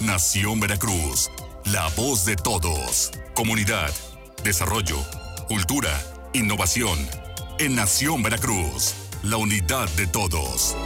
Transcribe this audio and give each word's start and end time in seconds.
Nación 0.00 0.58
Veracruz, 0.58 1.30
la 1.66 1.88
voz 1.90 2.24
de 2.24 2.34
todos. 2.34 3.12
Comunidad, 3.34 3.92
desarrollo, 4.42 4.96
cultura, 5.46 5.90
innovación. 6.32 6.98
En 7.60 7.76
Nación 7.76 8.22
Veracruz, 8.22 8.94
la 9.22 9.36
unidad 9.36 9.88
de 9.90 10.08
todos. 10.08 10.76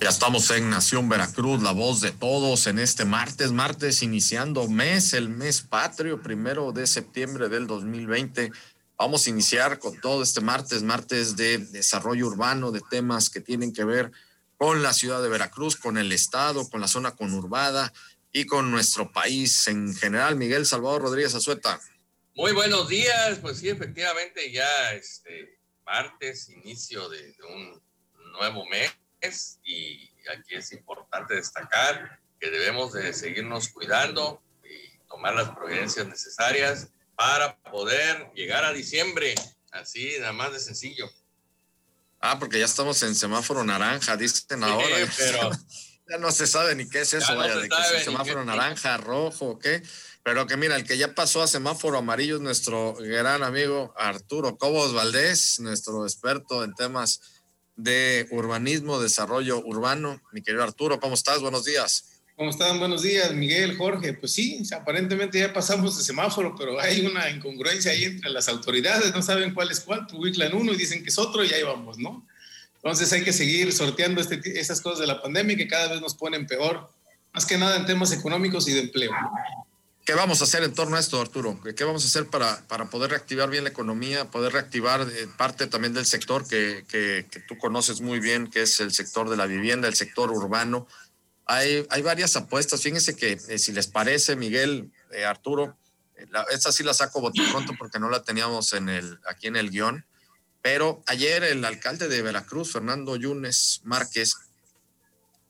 Ya 0.00 0.08
estamos 0.08 0.48
en 0.52 0.70
Nación 0.70 1.08
Veracruz, 1.08 1.62
la 1.62 1.72
voz 1.72 2.00
de 2.00 2.12
todos 2.12 2.68
en 2.68 2.78
este 2.78 3.04
martes, 3.04 3.50
martes 3.50 4.02
iniciando 4.04 4.68
mes, 4.68 5.14
el 5.14 5.28
mes 5.28 5.62
patrio, 5.62 6.22
primero 6.22 6.70
de 6.70 6.86
septiembre 6.86 7.48
del 7.48 7.66
2020. 7.66 8.52
Vamos 8.96 9.26
a 9.26 9.30
iniciar 9.30 9.80
con 9.80 10.00
todo 10.00 10.22
este 10.22 10.40
martes, 10.40 10.84
martes 10.84 11.34
de 11.34 11.58
desarrollo 11.58 12.28
urbano, 12.28 12.70
de 12.70 12.82
temas 12.88 13.30
que 13.30 13.40
tienen 13.40 13.72
que 13.72 13.84
ver 13.84 14.06
con 14.06 14.12
la 14.60 14.92
ciudad 14.92 15.22
de 15.22 15.28
Veracruz, 15.28 15.76
con 15.76 15.98
el 15.98 16.12
estado, 16.12 16.68
con 16.68 16.80
la 16.80 16.88
zona 16.88 17.14
conurbada 17.14 17.92
y 18.32 18.46
con 18.46 18.70
nuestro 18.70 19.12
país 19.12 19.66
en 19.68 19.94
general. 19.94 20.36
Miguel 20.36 20.66
Salvador 20.66 21.02
Rodríguez 21.02 21.34
Azueta. 21.34 21.80
Muy 22.34 22.52
buenos 22.52 22.88
días, 22.88 23.38
pues 23.40 23.58
sí, 23.58 23.68
efectivamente 23.68 24.50
ya 24.52 24.92
este 24.92 25.58
martes, 25.84 26.48
inicio 26.50 27.08
de, 27.08 27.32
de 27.32 27.44
un 27.44 27.82
nuevo 28.32 28.66
mes 28.66 28.92
y 29.64 30.10
aquí 30.28 30.54
es 30.54 30.72
importante 30.72 31.34
destacar 31.34 32.20
que 32.40 32.50
debemos 32.50 32.92
de 32.92 33.12
seguirnos 33.12 33.68
cuidando 33.68 34.42
y 34.62 34.98
tomar 35.08 35.34
las 35.34 35.50
providencias 35.50 36.06
necesarias 36.06 36.88
para 37.16 37.56
poder 37.62 38.30
llegar 38.34 38.64
a 38.64 38.72
diciembre, 38.72 39.34
así 39.72 40.16
nada 40.20 40.32
más 40.32 40.52
de 40.52 40.60
sencillo. 40.60 41.10
Ah, 42.20 42.38
porque 42.38 42.58
ya 42.58 42.64
estamos 42.64 43.02
en 43.02 43.14
semáforo 43.14 43.64
naranja, 43.64 44.16
dicen 44.16 44.62
ahora. 44.64 44.86
pero 45.18 45.50
ya 46.10 46.18
no 46.18 46.32
se 46.32 46.46
sabe 46.46 46.74
ni 46.74 46.88
qué 46.88 47.02
es 47.02 47.14
eso, 47.14 47.32
no 47.32 47.38
vaya, 47.40 47.54
se 47.54 47.60
de 47.60 47.68
que 47.68 47.76
si 47.90 47.96
ni 47.98 48.04
semáforo 48.04 48.40
qué- 48.40 48.46
naranja, 48.46 48.96
rojo, 48.96 49.58
¿qué? 49.58 49.82
Pero 50.24 50.46
que 50.46 50.56
mira, 50.56 50.76
el 50.76 50.84
que 50.84 50.98
ya 50.98 51.14
pasó 51.14 51.42
a 51.42 51.46
semáforo 51.46 51.98
amarillo 51.98 52.36
es 52.36 52.42
nuestro 52.42 52.94
gran 52.94 53.42
amigo 53.42 53.94
Arturo 53.96 54.58
Cobos 54.58 54.92
Valdés, 54.92 55.60
nuestro 55.60 56.04
experto 56.04 56.64
en 56.64 56.74
temas 56.74 57.20
de 57.76 58.26
urbanismo, 58.32 59.00
desarrollo 59.00 59.58
urbano. 59.64 60.20
Mi 60.32 60.42
querido 60.42 60.64
Arturo, 60.64 60.98
¿cómo 61.00 61.14
estás? 61.14 61.40
Buenos 61.40 61.64
días. 61.64 62.17
¿Cómo 62.38 62.50
están? 62.50 62.78
Buenos 62.78 63.02
días, 63.02 63.32
Miguel, 63.34 63.76
Jorge. 63.76 64.12
Pues 64.12 64.32
sí, 64.32 64.62
aparentemente 64.72 65.40
ya 65.40 65.52
pasamos 65.52 65.98
de 65.98 66.04
semáforo, 66.04 66.54
pero 66.56 66.78
hay 66.78 67.04
una 67.04 67.28
incongruencia 67.30 67.90
ahí 67.90 68.04
entre 68.04 68.30
las 68.30 68.48
autoridades, 68.48 69.12
no 69.12 69.22
saben 69.22 69.52
cuál 69.52 69.72
es 69.72 69.80
cuál, 69.80 70.06
publican 70.06 70.54
uno 70.54 70.72
y 70.72 70.76
dicen 70.76 71.02
que 71.02 71.08
es 71.08 71.18
otro 71.18 71.44
y 71.44 71.52
ahí 71.52 71.64
vamos, 71.64 71.98
¿no? 71.98 72.24
Entonces 72.76 73.12
hay 73.12 73.24
que 73.24 73.32
seguir 73.32 73.72
sorteando 73.72 74.20
este, 74.20 74.40
esas 74.60 74.80
cosas 74.80 75.00
de 75.00 75.08
la 75.08 75.20
pandemia 75.20 75.56
que 75.56 75.66
cada 75.66 75.88
vez 75.88 76.00
nos 76.00 76.14
ponen 76.14 76.46
peor, 76.46 76.88
más 77.34 77.44
que 77.44 77.58
nada 77.58 77.76
en 77.76 77.86
temas 77.86 78.12
económicos 78.12 78.68
y 78.68 78.72
de 78.72 78.82
empleo. 78.82 79.10
¿Qué 80.04 80.14
vamos 80.14 80.40
a 80.40 80.44
hacer 80.44 80.62
en 80.62 80.72
torno 80.72 80.96
a 80.96 81.00
esto, 81.00 81.20
Arturo? 81.20 81.60
¿Qué 81.76 81.82
vamos 81.82 82.04
a 82.04 82.06
hacer 82.06 82.28
para, 82.28 82.64
para 82.68 82.88
poder 82.88 83.10
reactivar 83.10 83.50
bien 83.50 83.64
la 83.64 83.70
economía, 83.70 84.30
poder 84.30 84.52
reactivar 84.52 85.00
eh, 85.00 85.26
parte 85.36 85.66
también 85.66 85.92
del 85.92 86.06
sector 86.06 86.46
que, 86.46 86.84
que 86.88 87.40
tú 87.48 87.58
conoces 87.58 88.00
muy 88.00 88.20
bien, 88.20 88.46
que 88.46 88.62
es 88.62 88.78
el 88.78 88.92
sector 88.92 89.28
de 89.28 89.36
la 89.36 89.46
vivienda, 89.46 89.88
el 89.88 89.96
sector 89.96 90.30
urbano? 90.30 90.86
Hay, 91.48 91.86
hay 91.90 92.02
varias 92.02 92.36
apuestas. 92.36 92.82
Fíjense 92.82 93.16
que 93.16 93.32
eh, 93.48 93.58
si 93.58 93.72
les 93.72 93.86
parece, 93.88 94.36
Miguel, 94.36 94.92
eh, 95.12 95.24
Arturo, 95.24 95.76
eh, 96.16 96.26
la- 96.30 96.46
esta 96.50 96.70
sí 96.70 96.82
la 96.84 96.92
saco 96.94 97.20
bote 97.20 97.42
pronto 97.50 97.72
porque 97.78 97.98
no 97.98 98.10
la 98.10 98.22
teníamos 98.22 98.72
en 98.74 98.88
el, 98.88 99.18
aquí 99.26 99.46
en 99.48 99.56
el 99.56 99.70
guion. 99.70 100.04
Pero 100.60 101.02
ayer 101.06 101.42
el 101.44 101.64
alcalde 101.64 102.08
de 102.08 102.20
Veracruz, 102.22 102.72
Fernando 102.72 103.16
Yunes 103.16 103.80
Márquez, 103.84 104.34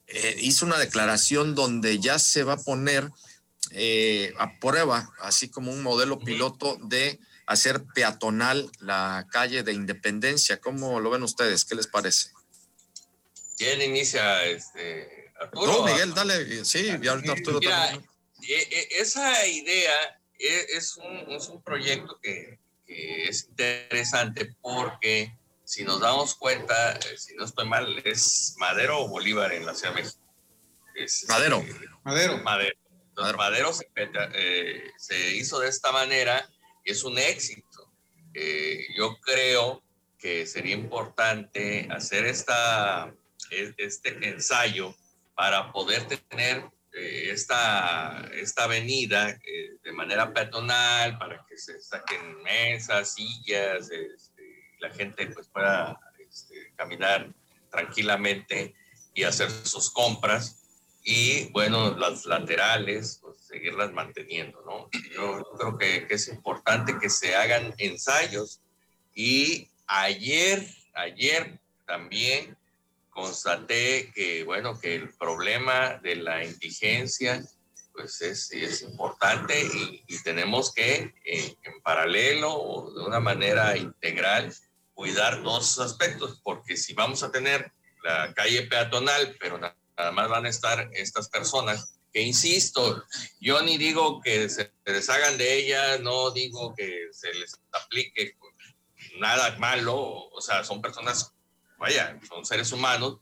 eh, 0.06 0.36
hizo 0.38 0.64
una 0.66 0.78
declaración 0.78 1.54
donde 1.54 1.98
ya 1.98 2.18
se 2.18 2.44
va 2.44 2.54
a 2.54 2.62
poner 2.62 3.10
eh, 3.72 4.32
a 4.38 4.58
prueba, 4.60 5.10
así 5.20 5.48
como 5.50 5.72
un 5.72 5.82
modelo 5.82 6.18
piloto 6.18 6.78
de 6.84 7.18
hacer 7.46 7.82
peatonal 7.94 8.70
la 8.78 9.26
calle 9.30 9.62
de 9.62 9.72
Independencia. 9.72 10.60
¿Cómo 10.60 11.00
lo 11.00 11.10
ven 11.10 11.22
ustedes? 11.24 11.64
¿Qué 11.64 11.74
les 11.74 11.86
parece? 11.88 12.30
¿quién 13.56 13.82
inicia 13.82 14.44
este? 14.44 15.27
No, 15.52 15.84
Miguel, 15.84 16.14
dale. 16.14 16.64
Sí, 16.64 16.88
y 17.00 17.06
ahorita 17.06 17.32
Arturo 17.32 17.58
Mira, 17.60 17.90
también. 17.90 18.10
E- 18.42 18.68
e- 18.70 18.88
esa 19.00 19.46
idea 19.46 20.20
e- 20.38 20.66
es 20.74 20.96
un, 20.96 21.30
es 21.32 21.48
un 21.48 21.62
proyecto 21.62 22.18
que, 22.22 22.58
que 22.86 23.24
es 23.28 23.44
interesante 23.48 24.54
porque 24.60 25.36
si 25.64 25.84
nos 25.84 26.00
damos 26.00 26.34
cuenta, 26.34 26.92
eh, 26.96 27.18
si 27.18 27.34
no 27.36 27.44
estoy 27.44 27.68
mal, 27.68 28.00
es 28.04 28.54
Madero 28.58 29.00
o 29.00 29.08
Bolívar 29.08 29.52
en 29.52 29.66
la 29.66 29.74
Ciudad 29.74 29.94
de 29.94 30.02
México. 30.02 30.20
Es, 30.94 31.26
Madero. 31.28 31.58
este, 31.58 31.72
Madero. 32.04 32.38
Madero. 32.38 32.78
Entonces, 33.10 33.36
Madero. 33.36 33.38
Madero 33.38 33.72
se, 33.74 33.88
eh, 34.34 34.90
se 34.96 35.30
hizo 35.36 35.58
de 35.60 35.68
esta 35.68 35.92
manera 35.92 36.48
y 36.84 36.92
es 36.92 37.04
un 37.04 37.18
éxito. 37.18 37.92
Eh, 38.34 38.86
yo 38.96 39.18
creo 39.20 39.82
que 40.18 40.46
sería 40.46 40.74
importante 40.74 41.88
hacer 41.90 42.24
esta, 42.26 43.12
e- 43.50 43.74
este 43.76 44.16
ensayo 44.28 44.94
para 45.38 45.70
poder 45.70 46.02
tener 46.08 46.68
eh, 46.92 47.30
esta, 47.30 48.28
esta 48.34 48.64
avenida 48.64 49.30
eh, 49.30 49.76
de 49.84 49.92
manera 49.92 50.34
peatonal, 50.34 51.16
para 51.16 51.46
que 51.48 51.56
se 51.56 51.80
saquen 51.80 52.42
mesas, 52.42 53.14
sillas, 53.14 53.88
este, 53.88 54.42
la 54.80 54.90
gente 54.90 55.28
pues 55.28 55.46
pueda 55.46 55.96
este, 56.18 56.72
caminar 56.74 57.32
tranquilamente 57.70 58.74
y 59.14 59.22
hacer 59.22 59.48
sus 59.48 59.90
compras 59.90 60.56
y 61.04 61.52
bueno, 61.52 61.96
las 61.96 62.26
laterales, 62.26 63.20
pues, 63.22 63.38
seguirlas 63.46 63.92
manteniendo, 63.92 64.60
¿no? 64.66 64.90
Yo 65.14 65.44
creo 65.56 65.78
que, 65.78 66.08
que 66.08 66.14
es 66.14 66.26
importante 66.26 66.98
que 67.00 67.10
se 67.10 67.36
hagan 67.36 67.74
ensayos 67.78 68.60
y 69.14 69.70
ayer, 69.86 70.66
ayer 70.94 71.60
también 71.86 72.57
constaté 73.22 74.12
que, 74.14 74.44
bueno, 74.44 74.78
que 74.78 74.94
el 74.94 75.12
problema 75.14 75.98
de 76.02 76.14
la 76.16 76.44
indigencia, 76.44 77.44
pues 77.92 78.20
es, 78.20 78.52
es 78.52 78.82
importante 78.82 79.60
y, 79.60 80.04
y 80.06 80.22
tenemos 80.22 80.72
que, 80.72 81.14
eh, 81.24 81.56
en 81.64 81.82
paralelo 81.82 82.54
o 82.54 82.92
de 82.92 83.04
una 83.04 83.18
manera 83.18 83.76
integral, 83.76 84.54
cuidar 84.94 85.42
todos 85.42 85.72
esos 85.72 85.86
aspectos, 85.92 86.40
porque 86.44 86.76
si 86.76 86.94
vamos 86.94 87.22
a 87.24 87.32
tener 87.32 87.72
la 88.04 88.32
calle 88.34 88.62
peatonal, 88.68 89.36
pero 89.40 89.58
na- 89.58 89.76
nada 89.96 90.12
más 90.12 90.28
van 90.28 90.46
a 90.46 90.50
estar 90.50 90.88
estas 90.92 91.28
personas 91.28 91.98
que, 92.12 92.22
insisto, 92.22 93.04
yo 93.40 93.60
ni 93.62 93.78
digo 93.78 94.20
que 94.20 94.48
se 94.48 94.72
deshagan 94.84 95.36
de 95.38 95.54
ellas, 95.58 96.00
no 96.00 96.30
digo 96.30 96.72
que 96.76 97.08
se 97.10 97.34
les 97.34 97.52
aplique 97.72 98.36
nada 99.18 99.56
malo, 99.58 99.96
o 100.30 100.40
sea, 100.40 100.62
son 100.62 100.80
personas, 100.80 101.32
vaya, 101.78 102.18
son 102.28 102.44
seres 102.44 102.72
humanos, 102.72 103.18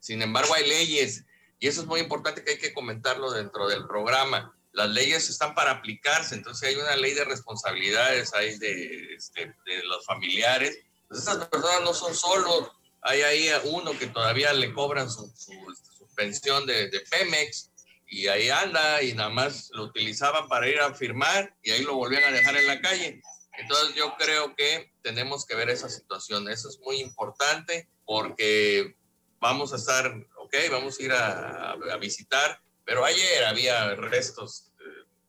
sin 0.00 0.20
embargo 0.22 0.54
hay 0.54 0.68
leyes, 0.68 1.24
y 1.58 1.68
eso 1.68 1.80
es 1.80 1.86
muy 1.86 2.00
importante 2.00 2.44
que 2.44 2.52
hay 2.52 2.58
que 2.58 2.74
comentarlo 2.74 3.30
dentro 3.30 3.68
del 3.68 3.86
programa. 3.86 4.54
Las 4.72 4.90
leyes 4.90 5.30
están 5.30 5.54
para 5.54 5.70
aplicarse, 5.70 6.34
entonces 6.34 6.68
hay 6.68 6.74
una 6.74 6.96
ley 6.96 7.14
de 7.14 7.24
responsabilidades, 7.24 8.34
hay 8.34 8.58
de, 8.58 9.14
este, 9.14 9.54
de 9.64 9.82
los 9.84 10.04
familiares. 10.04 10.78
Pues 11.08 11.20
estas 11.20 11.48
personas 11.48 11.82
no 11.82 11.94
son 11.94 12.14
solos, 12.14 12.70
hay 13.02 13.22
ahí 13.22 13.48
uno 13.64 13.96
que 13.98 14.08
todavía 14.08 14.52
le 14.52 14.72
cobran 14.74 15.10
su, 15.10 15.32
su, 15.36 15.52
su 15.96 16.06
pensión 16.14 16.66
de, 16.66 16.90
de 16.90 17.00
Pemex 17.00 17.70
y 18.06 18.26
ahí 18.28 18.50
anda 18.50 19.02
y 19.02 19.14
nada 19.14 19.30
más 19.30 19.70
lo 19.72 19.84
utilizaban 19.84 20.48
para 20.48 20.68
ir 20.68 20.80
a 20.80 20.94
firmar 20.94 21.56
y 21.62 21.70
ahí 21.70 21.82
lo 21.82 21.94
volvían 21.94 22.24
a 22.24 22.30
dejar 22.30 22.56
en 22.56 22.66
la 22.66 22.80
calle. 22.80 23.22
Entonces 23.58 23.94
yo 23.94 24.14
creo 24.16 24.54
que 24.54 24.92
tenemos 25.02 25.46
que 25.46 25.54
ver 25.54 25.70
esa 25.70 25.88
situación. 25.88 26.48
Eso 26.48 26.68
es 26.68 26.78
muy 26.80 27.00
importante 27.00 27.88
porque 28.04 28.96
vamos 29.38 29.72
a 29.72 29.76
estar, 29.76 30.06
ok, 30.36 30.54
vamos 30.70 30.98
a 30.98 31.02
ir 31.02 31.12
a, 31.12 31.70
a 31.72 31.96
visitar, 31.96 32.60
pero 32.84 33.04
ayer 33.04 33.44
había 33.44 33.94
restos, 33.94 34.70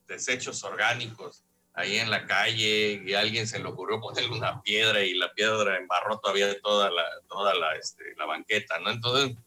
desechos 0.07 0.63
orgánicos 0.63 1.43
ahí 1.75 1.97
en 1.97 2.09
la 2.09 2.25
calle 2.25 3.03
y 3.05 3.13
a 3.13 3.19
alguien 3.19 3.47
se 3.47 3.59
le 3.59 3.65
ocurrió 3.65 3.99
ponerle 3.99 4.31
una 4.31 4.61
piedra 4.61 5.01
y 5.01 5.13
la 5.13 5.33
piedra 5.33 5.77
embarró 5.77 6.19
todavía 6.19 6.59
toda 6.61 6.89
la, 6.89 7.03
toda 7.27 7.53
la, 7.53 7.75
este, 7.75 8.15
la 8.17 8.25
banqueta, 8.25 8.79
¿no? 8.79 8.91
Entonces, 8.91 9.37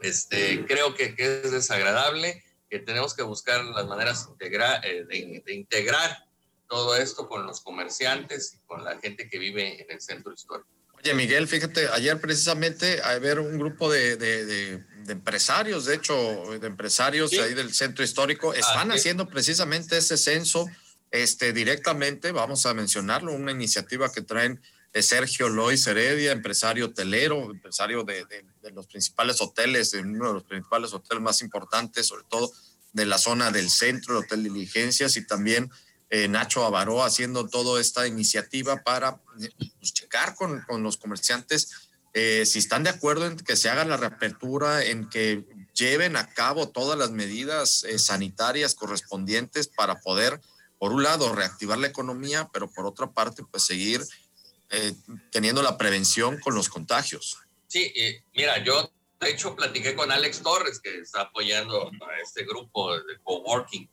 Este, 0.00 0.64
creo 0.64 0.94
que, 0.94 1.14
es 1.16 1.52
desagradable, 1.52 2.42
que 2.70 2.78
tenemos 2.78 3.14
que 3.14 3.22
buscar 3.22 3.62
las 3.64 3.86
maneras 3.86 4.30
eh, 4.40 5.04
de, 5.04 5.42
de, 5.44 5.54
integrar 5.54 6.24
todo 6.70 6.94
esto 6.94 7.28
con 7.28 7.44
los 7.44 7.60
comerciantes 7.60 8.54
y 8.54 8.66
con 8.66 8.84
la 8.84 8.96
gente 9.00 9.28
que 9.28 9.38
vive 9.38 9.82
en 9.82 9.90
el 9.90 10.00
centro 10.00 10.32
histórico. 10.32 10.68
Oye, 11.02 11.14
Miguel, 11.14 11.48
fíjate, 11.48 11.88
ayer 11.88 12.20
precisamente 12.20 13.02
a 13.02 13.18
ver 13.18 13.40
un 13.40 13.58
grupo 13.58 13.90
de, 13.90 14.16
de, 14.16 14.84
empresarios, 15.08 15.86
de 15.86 15.96
hecho, 15.96 16.14
de 16.60 16.66
empresarios 16.68 17.32
ahí 17.32 17.54
del 17.54 17.74
centro 17.74 18.04
histórico, 18.04 18.54
están 18.54 18.92
haciendo 18.92 19.28
precisamente 19.28 19.96
ese 19.96 20.16
censo 20.16 20.66
este, 21.10 21.52
directamente, 21.52 22.30
vamos 22.30 22.64
a 22.66 22.74
mencionarlo, 22.74 23.32
una 23.32 23.50
iniciativa 23.50 24.12
que 24.12 24.22
traen 24.22 24.60
de 24.92 25.02
Sergio 25.02 25.48
Lois 25.48 25.84
Heredia, 25.88 26.30
empresario 26.30 26.86
hotelero, 26.86 27.50
empresario 27.50 28.04
de, 28.04 28.24
los 28.72 28.86
principales 28.86 29.40
hoteles, 29.40 29.90
de 29.90 30.00
uno 30.00 30.28
de 30.28 30.34
los 30.34 30.44
principales 30.44 30.92
hoteles 30.92 31.22
más 31.22 31.42
importantes, 31.42 32.06
sobre 32.06 32.24
todo 32.28 32.52
de 32.92 33.06
la 33.06 33.18
zona 33.18 33.50
del 33.50 33.70
centro, 33.70 34.18
el 34.18 34.24
Hotel 34.24 34.44
Diligencias, 34.44 35.16
y 35.16 35.26
también 35.26 35.70
eh, 36.10 36.28
Nacho 36.28 36.64
Avaró 36.64 37.02
haciendo 37.02 37.48
toda 37.48 37.80
esta 37.80 38.06
iniciativa 38.06 38.82
para 38.82 39.16
pues, 39.18 39.92
checar 39.92 40.34
con, 40.34 40.60
con, 40.62 40.82
los 40.82 40.96
comerciantes 40.96 41.90
eh, 42.12 42.44
si 42.44 42.58
están 42.58 42.82
de 42.82 42.90
acuerdo 42.90 43.26
en 43.26 43.36
que 43.36 43.56
se 43.56 43.68
haga 43.68 43.84
la 43.84 43.96
reapertura, 43.96 44.84
en 44.84 45.08
que 45.08 45.44
lleven 45.74 46.16
a 46.16 46.26
cabo 46.34 46.68
todas 46.68 46.98
las 46.98 47.12
medidas 47.12 47.84
eh, 47.84 47.98
sanitarias 47.98 48.74
correspondientes 48.74 49.68
para 49.68 50.00
poder, 50.00 50.40
por 50.78 50.92
un 50.92 51.04
lado, 51.04 51.32
reactivar 51.32 51.78
la 51.78 51.86
economía, 51.86 52.48
pero 52.52 52.68
por 52.68 52.86
otra 52.86 53.12
parte, 53.12 53.44
pues 53.48 53.64
seguir 53.64 54.02
eh, 54.70 54.92
teniendo 55.30 55.62
la 55.62 55.78
prevención 55.78 56.40
con 56.40 56.54
los 56.54 56.68
contagios. 56.68 57.38
Sí, 57.68 57.92
mira, 58.34 58.62
yo 58.64 58.90
de 59.20 59.30
hecho 59.30 59.54
platiqué 59.54 59.94
con 59.94 60.10
Alex 60.10 60.42
Torres, 60.42 60.80
que 60.80 60.98
está 60.98 61.22
apoyando 61.22 61.86
a 61.86 62.20
este 62.20 62.44
grupo 62.44 62.96
de 62.96 63.18
coworking. 63.22 63.88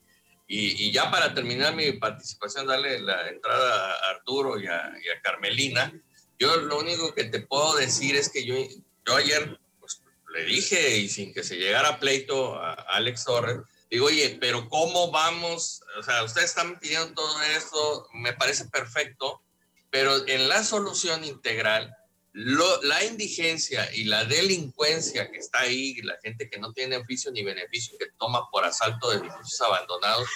Y, 0.47 0.85
y 0.85 0.91
ya 0.91 1.11
para 1.11 1.33
terminar 1.33 1.75
mi 1.75 1.91
participación, 1.93 2.67
darle 2.67 2.99
la 3.01 3.27
entrada 3.27 3.91
a 3.91 4.09
Arturo 4.11 4.57
y 4.59 4.65
a, 4.67 4.93
y 5.03 5.09
a 5.09 5.21
Carmelina. 5.21 5.93
Yo 6.39 6.55
lo 6.57 6.79
único 6.79 7.13
que 7.13 7.25
te 7.25 7.41
puedo 7.41 7.75
decir 7.75 8.15
es 8.15 8.29
que 8.29 8.45
yo, 8.45 8.55
yo 9.05 9.15
ayer 9.15 9.59
pues, 9.79 10.01
le 10.33 10.45
dije, 10.45 10.97
y 10.97 11.09
sin 11.09 11.33
que 11.33 11.43
se 11.43 11.57
llegara 11.57 11.99
pleito 11.99 12.55
a 12.55 12.73
Alex 12.73 13.25
Torres, 13.25 13.57
digo, 13.89 14.05
oye, 14.05 14.37
pero 14.39 14.69
¿cómo 14.69 15.11
vamos? 15.11 15.81
O 15.99 16.03
sea, 16.03 16.23
ustedes 16.23 16.49
están 16.49 16.79
pidiendo 16.79 17.13
todo 17.13 17.41
esto, 17.41 18.07
me 18.13 18.33
parece 18.33 18.65
perfecto, 18.65 19.41
pero 19.89 20.27
en 20.27 20.47
la 20.47 20.63
solución 20.63 21.23
integral, 21.23 21.95
la 22.37 23.03
indigencia 23.03 23.89
y 23.95 24.03
la 24.03 24.23
delincuencia 24.25 25.31
que 25.31 25.39
está 25.39 25.61
ahí, 25.61 25.95
la 26.03 26.17
gente 26.23 26.47
que 26.47 26.59
no 26.59 26.71
tiene 26.71 26.97
oficio 26.97 27.31
ni 27.31 27.43
beneficio, 27.43 27.97
que 27.97 28.11
toma 28.19 28.47
por 28.51 28.63
asalto 28.63 29.09
de 29.09 29.17
edificios 29.17 29.59
abandonados, 29.61 30.27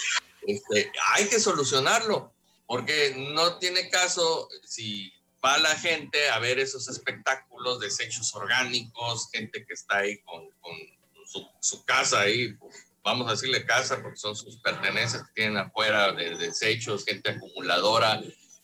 este, 0.42 0.92
hay 1.14 1.28
que 1.28 1.40
solucionarlo, 1.40 2.34
porque 2.66 3.14
no 3.34 3.60
tiene 3.60 3.90
caso 3.90 4.50
si 4.66 5.14
va 5.46 5.60
la 5.60 5.76
gente 5.76 6.30
a 6.30 6.40
ver 6.40 6.60
esos 6.60 6.88
espectáculos, 6.88 7.80
desechos 7.80 8.34
orgánicos, 8.34 9.30
gente 9.32 9.64
que 9.64 9.74
está 9.74 9.98
ahí 9.98 10.20
con, 10.24 10.50
su, 11.60 11.86
casa 11.86 12.22
ahí, 12.22 12.56
vamos 13.04 13.28
a 13.28 13.32
decirle 13.32 13.66
casa 13.66 14.02
porque 14.02 14.18
son 14.18 14.36
sus 14.36 14.58
pertenencias 14.58 15.24
que 15.28 15.34
tienen 15.34 15.58
afuera 15.58 16.12
de 16.14 16.36
desechos, 16.36 17.06
gente 17.06 17.30
acumuladora, 17.30 18.22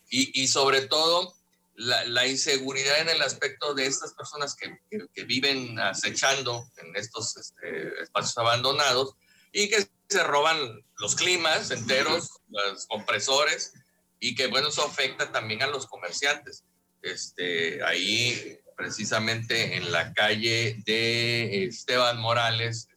y, 0.09 0.47
sobre 0.47 0.87
todo 0.87 1.36
la, 1.77 2.25
inseguridad 2.25 2.99
en 3.01 3.09
el 3.09 3.21
aspecto 3.21 3.73
de 3.73 3.85
estas 3.85 4.13
personas 4.13 4.55
que, 4.55 4.79
que, 5.13 5.23
viven 5.23 5.79
acechando 5.79 6.67
en 6.77 6.95
estos 6.95 7.37
este, 7.37 8.01
espacios 8.01 8.37
abandonados 8.39 9.15
y 9.51 9.69
que 9.69 9.87
se 10.09 10.23
roban 10.23 10.83
los 10.97 11.15
climas 11.15 11.69
enteros, 11.71 12.39
los 12.49 12.87
compresores, 12.87 13.73
y 14.19 14.33
que 14.33 14.47
bueno, 14.47 14.69
eso 14.69 14.83
afecta 14.83 15.31
también 15.31 15.61
a 15.61 15.67
los 15.67 15.85
comerciantes. 15.85 16.63
Este, 17.03 17.83
ahí 17.83 18.59
precisamente 18.75 19.75
en 19.75 19.91
la 19.91 20.13
calle 20.13 20.81
de 20.85 21.65
Esteban 21.65 22.19
Morales 22.19 22.87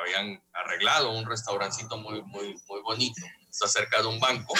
habían 0.00 0.42
arreglado 0.52 1.12
un 1.12 1.24
restaurancito 1.24 1.96
muy, 1.98 2.22
muy, 2.22 2.54
muy 2.68 2.80
bonito, 2.82 3.22
está 3.48 3.68
cerca 3.68 4.02
de 4.02 4.08
un 4.08 4.20
banco 4.20 4.54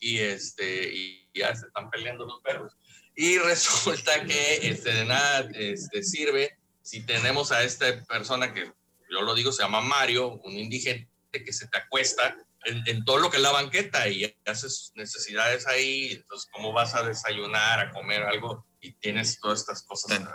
y, 0.00 0.18
este, 0.18 0.92
y 0.92 1.30
ya 1.32 1.54
se 1.54 1.66
están 1.66 1.90
peleando 1.90 2.26
los 2.26 2.40
perros. 2.42 2.76
Y 3.14 3.38
resulta 3.38 4.24
que 4.24 4.68
este, 4.68 4.92
de 4.92 5.04
nada 5.04 5.48
este, 5.54 6.02
sirve 6.02 6.56
si 6.82 7.00
tenemos 7.00 7.50
a 7.50 7.62
esta 7.62 8.04
persona 8.04 8.52
que 8.52 8.70
yo 9.10 9.22
lo 9.22 9.34
digo, 9.34 9.52
se 9.52 9.62
llama 9.62 9.80
Mario, 9.80 10.32
un 10.44 10.52
indigente 10.52 11.08
que 11.32 11.52
se 11.52 11.66
te 11.68 11.78
acuesta 11.78 12.36
en, 12.64 13.04
todo 13.04 13.18
lo 13.18 13.30
que 13.30 13.36
es 13.36 13.42
la 13.42 13.52
banqueta 13.52 14.08
y 14.08 14.34
haces 14.46 14.92
necesidades 14.94 15.66
ahí, 15.66 16.12
entonces 16.12 16.48
cómo 16.52 16.72
vas 16.72 16.94
a 16.94 17.02
desayunar, 17.02 17.80
a 17.80 17.90
comer 17.90 18.22
algo 18.22 18.66
y 18.80 18.92
tienes 18.92 19.38
todas 19.40 19.60
estas 19.60 19.82
cosas 19.82 20.18
ahí, 20.18 20.26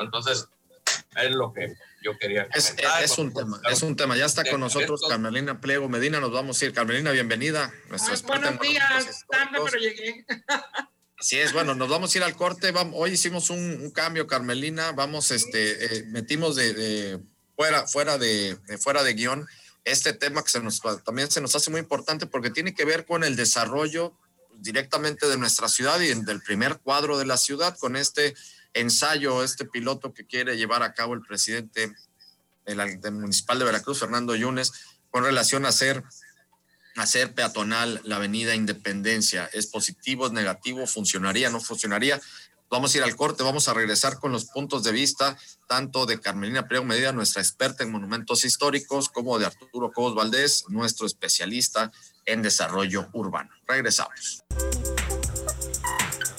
Entonces, 0.00 0.46
es 1.16 1.30
lo 1.30 1.52
que 1.52 1.74
yo 2.02 2.16
quería 2.18 2.48
es, 2.54 2.74
es, 3.02 3.18
un 3.18 3.32
tema, 3.32 3.60
es 3.70 3.82
un 3.82 3.96
tema. 3.96 4.16
Ya 4.16 4.26
está 4.26 4.44
con 4.48 4.60
nosotros 4.60 5.02
Carmelina 5.08 5.60
Pliego 5.60 5.88
Medina, 5.88 6.20
nos 6.20 6.32
vamos 6.32 6.60
a 6.60 6.64
ir. 6.64 6.72
Carmelina, 6.72 7.10
bienvenida. 7.10 7.72
buenos 8.24 8.60
días, 8.60 9.26
tarde, 9.28 9.58
pero 9.64 9.78
llegué. 9.78 10.24
Así 11.20 11.38
es, 11.38 11.52
bueno, 11.52 11.74
nos 11.74 11.90
vamos 11.90 12.14
a 12.14 12.16
ir 12.16 12.24
al 12.24 12.34
corte. 12.34 12.72
Hoy 12.94 13.10
hicimos 13.10 13.50
un, 13.50 13.90
cambio, 13.90 14.26
Carmelina. 14.26 14.92
Vamos, 14.92 15.30
este, 15.30 15.98
eh, 15.98 16.04
metimos 16.04 16.56
de, 16.56 17.20
fuera, 17.54 17.86
fuera 17.86 18.16
de, 18.16 18.58
fuera 18.80 19.02
de 19.02 19.12
guion 19.12 19.46
este 19.84 20.14
tema 20.14 20.42
que 20.42 20.48
se 20.48 20.60
nos, 20.60 20.80
también 21.04 21.30
se 21.30 21.42
nos 21.42 21.54
hace 21.54 21.70
muy 21.70 21.80
importante 21.80 22.24
porque 22.24 22.48
tiene 22.48 22.74
que 22.74 22.86
ver 22.86 23.04
con 23.04 23.22
el 23.22 23.36
desarrollo 23.36 24.14
directamente 24.60 25.28
de 25.28 25.36
nuestra 25.36 25.68
ciudad 25.68 26.00
y 26.00 26.06
del 26.14 26.40
primer 26.40 26.78
cuadro 26.78 27.18
de 27.18 27.26
la 27.26 27.36
ciudad 27.36 27.76
con 27.78 27.96
este 27.96 28.34
ensayo, 28.72 29.44
este 29.44 29.66
piloto 29.66 30.14
que 30.14 30.24
quiere 30.24 30.56
llevar 30.56 30.82
a 30.82 30.94
cabo 30.94 31.12
el 31.12 31.20
presidente 31.20 31.92
del, 32.64 33.12
municipal 33.12 33.58
de 33.58 33.66
Veracruz, 33.66 34.00
Fernando 34.00 34.34
Yunes, 34.34 34.72
con 35.10 35.24
relación 35.24 35.66
a 35.66 35.68
hacer, 35.68 36.02
hacer 37.00 37.34
peatonal 37.34 38.00
la 38.04 38.16
avenida 38.16 38.54
Independencia. 38.54 39.48
¿Es 39.52 39.66
positivo, 39.66 40.26
es 40.26 40.32
negativo? 40.32 40.86
¿Funcionaría, 40.86 41.50
no 41.50 41.60
funcionaría? 41.60 42.20
Vamos 42.70 42.94
a 42.94 42.98
ir 42.98 43.04
al 43.04 43.16
corte, 43.16 43.42
vamos 43.42 43.68
a 43.68 43.74
regresar 43.74 44.20
con 44.20 44.30
los 44.30 44.44
puntos 44.44 44.84
de 44.84 44.92
vista 44.92 45.36
tanto 45.66 46.06
de 46.06 46.20
Carmelina 46.20 46.68
Priego 46.68 46.84
Medina, 46.84 47.10
nuestra 47.10 47.42
experta 47.42 47.82
en 47.82 47.90
monumentos 47.90 48.44
históricos, 48.44 49.08
como 49.08 49.40
de 49.40 49.46
Arturo 49.46 49.90
Cobos 49.92 50.14
Valdés, 50.14 50.66
nuestro 50.68 51.06
especialista 51.06 51.90
en 52.26 52.42
desarrollo 52.42 53.08
urbano. 53.12 53.50
Regresamos. 53.66 54.44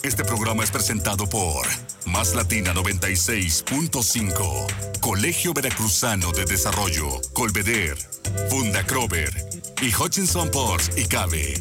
Este 0.04 0.24
programa 0.24 0.64
es 0.64 0.72
presentado 0.72 1.28
por 1.28 1.68
Más 2.06 2.34
Latina 2.34 2.74
96.5, 2.74 5.02
Colegio 5.02 5.54
Veracruzano 5.54 6.32
de 6.32 6.46
Desarrollo, 6.46 7.20
Colveder, 7.34 7.98
Funda 8.50 8.86
Crover 8.86 9.61
y 9.82 9.92
Hutchinson 9.96 10.52
Ports 10.52 10.92
y 10.96 11.06
Cabe. 11.06 11.56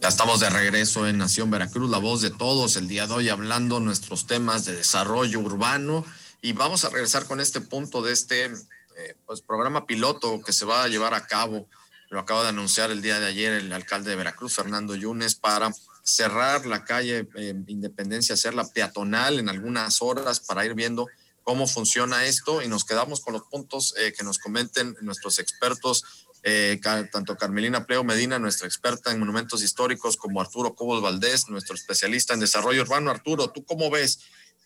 Ya 0.00 0.08
estamos 0.08 0.40
de 0.40 0.50
regreso 0.50 1.06
en 1.06 1.18
Nación 1.18 1.48
Veracruz, 1.48 1.88
la 1.88 1.98
voz 1.98 2.20
de 2.20 2.30
todos, 2.30 2.74
el 2.74 2.88
día 2.88 3.06
de 3.06 3.14
hoy 3.14 3.28
hablando 3.28 3.78
nuestros 3.78 4.26
temas 4.26 4.64
de 4.64 4.74
desarrollo 4.74 5.38
urbano 5.38 6.04
y 6.42 6.54
vamos 6.54 6.84
a 6.84 6.88
regresar 6.90 7.26
con 7.26 7.40
este 7.40 7.60
punto 7.60 8.02
de 8.02 8.12
este 8.12 8.46
eh, 8.46 9.14
pues, 9.26 9.42
programa 9.42 9.86
piloto 9.86 10.40
que 10.42 10.52
se 10.52 10.64
va 10.64 10.82
a 10.82 10.88
llevar 10.88 11.14
a 11.14 11.28
cabo. 11.28 11.68
Lo 12.10 12.18
acaba 12.18 12.42
de 12.42 12.48
anunciar 12.48 12.90
el 12.90 13.00
día 13.00 13.20
de 13.20 13.26
ayer 13.26 13.52
el 13.52 13.72
alcalde 13.72 14.10
de 14.10 14.16
Veracruz, 14.16 14.52
Fernando 14.54 14.96
Yunes, 14.96 15.36
para 15.36 15.72
cerrar 16.02 16.66
la 16.66 16.84
calle 16.84 17.28
eh, 17.36 17.54
Independencia, 17.68 18.34
hacerla 18.34 18.66
peatonal 18.66 19.38
en 19.38 19.48
algunas 19.48 20.02
horas 20.02 20.40
para 20.40 20.66
ir 20.66 20.74
viendo 20.74 21.06
cómo 21.44 21.68
funciona 21.68 22.24
esto 22.24 22.60
y 22.60 22.66
nos 22.66 22.84
quedamos 22.84 23.20
con 23.20 23.32
los 23.34 23.42
puntos 23.42 23.94
eh, 23.98 24.12
que 24.12 24.24
nos 24.24 24.38
comenten 24.38 24.96
nuestros 25.00 25.38
expertos 25.38 26.25
eh, 26.48 26.78
tanto 27.10 27.36
Carmelina 27.36 27.86
Pleo 27.86 28.04
Medina, 28.04 28.38
nuestra 28.38 28.68
experta 28.68 29.10
en 29.10 29.18
monumentos 29.18 29.64
históricos, 29.64 30.16
como 30.16 30.40
Arturo 30.40 30.76
Cobos 30.76 31.02
Valdés, 31.02 31.48
nuestro 31.48 31.74
especialista 31.74 32.34
en 32.34 32.40
desarrollo 32.40 32.82
urbano. 32.82 33.10
Arturo, 33.10 33.50
¿tú 33.50 33.64
cómo 33.64 33.90
ves? 33.90 34.20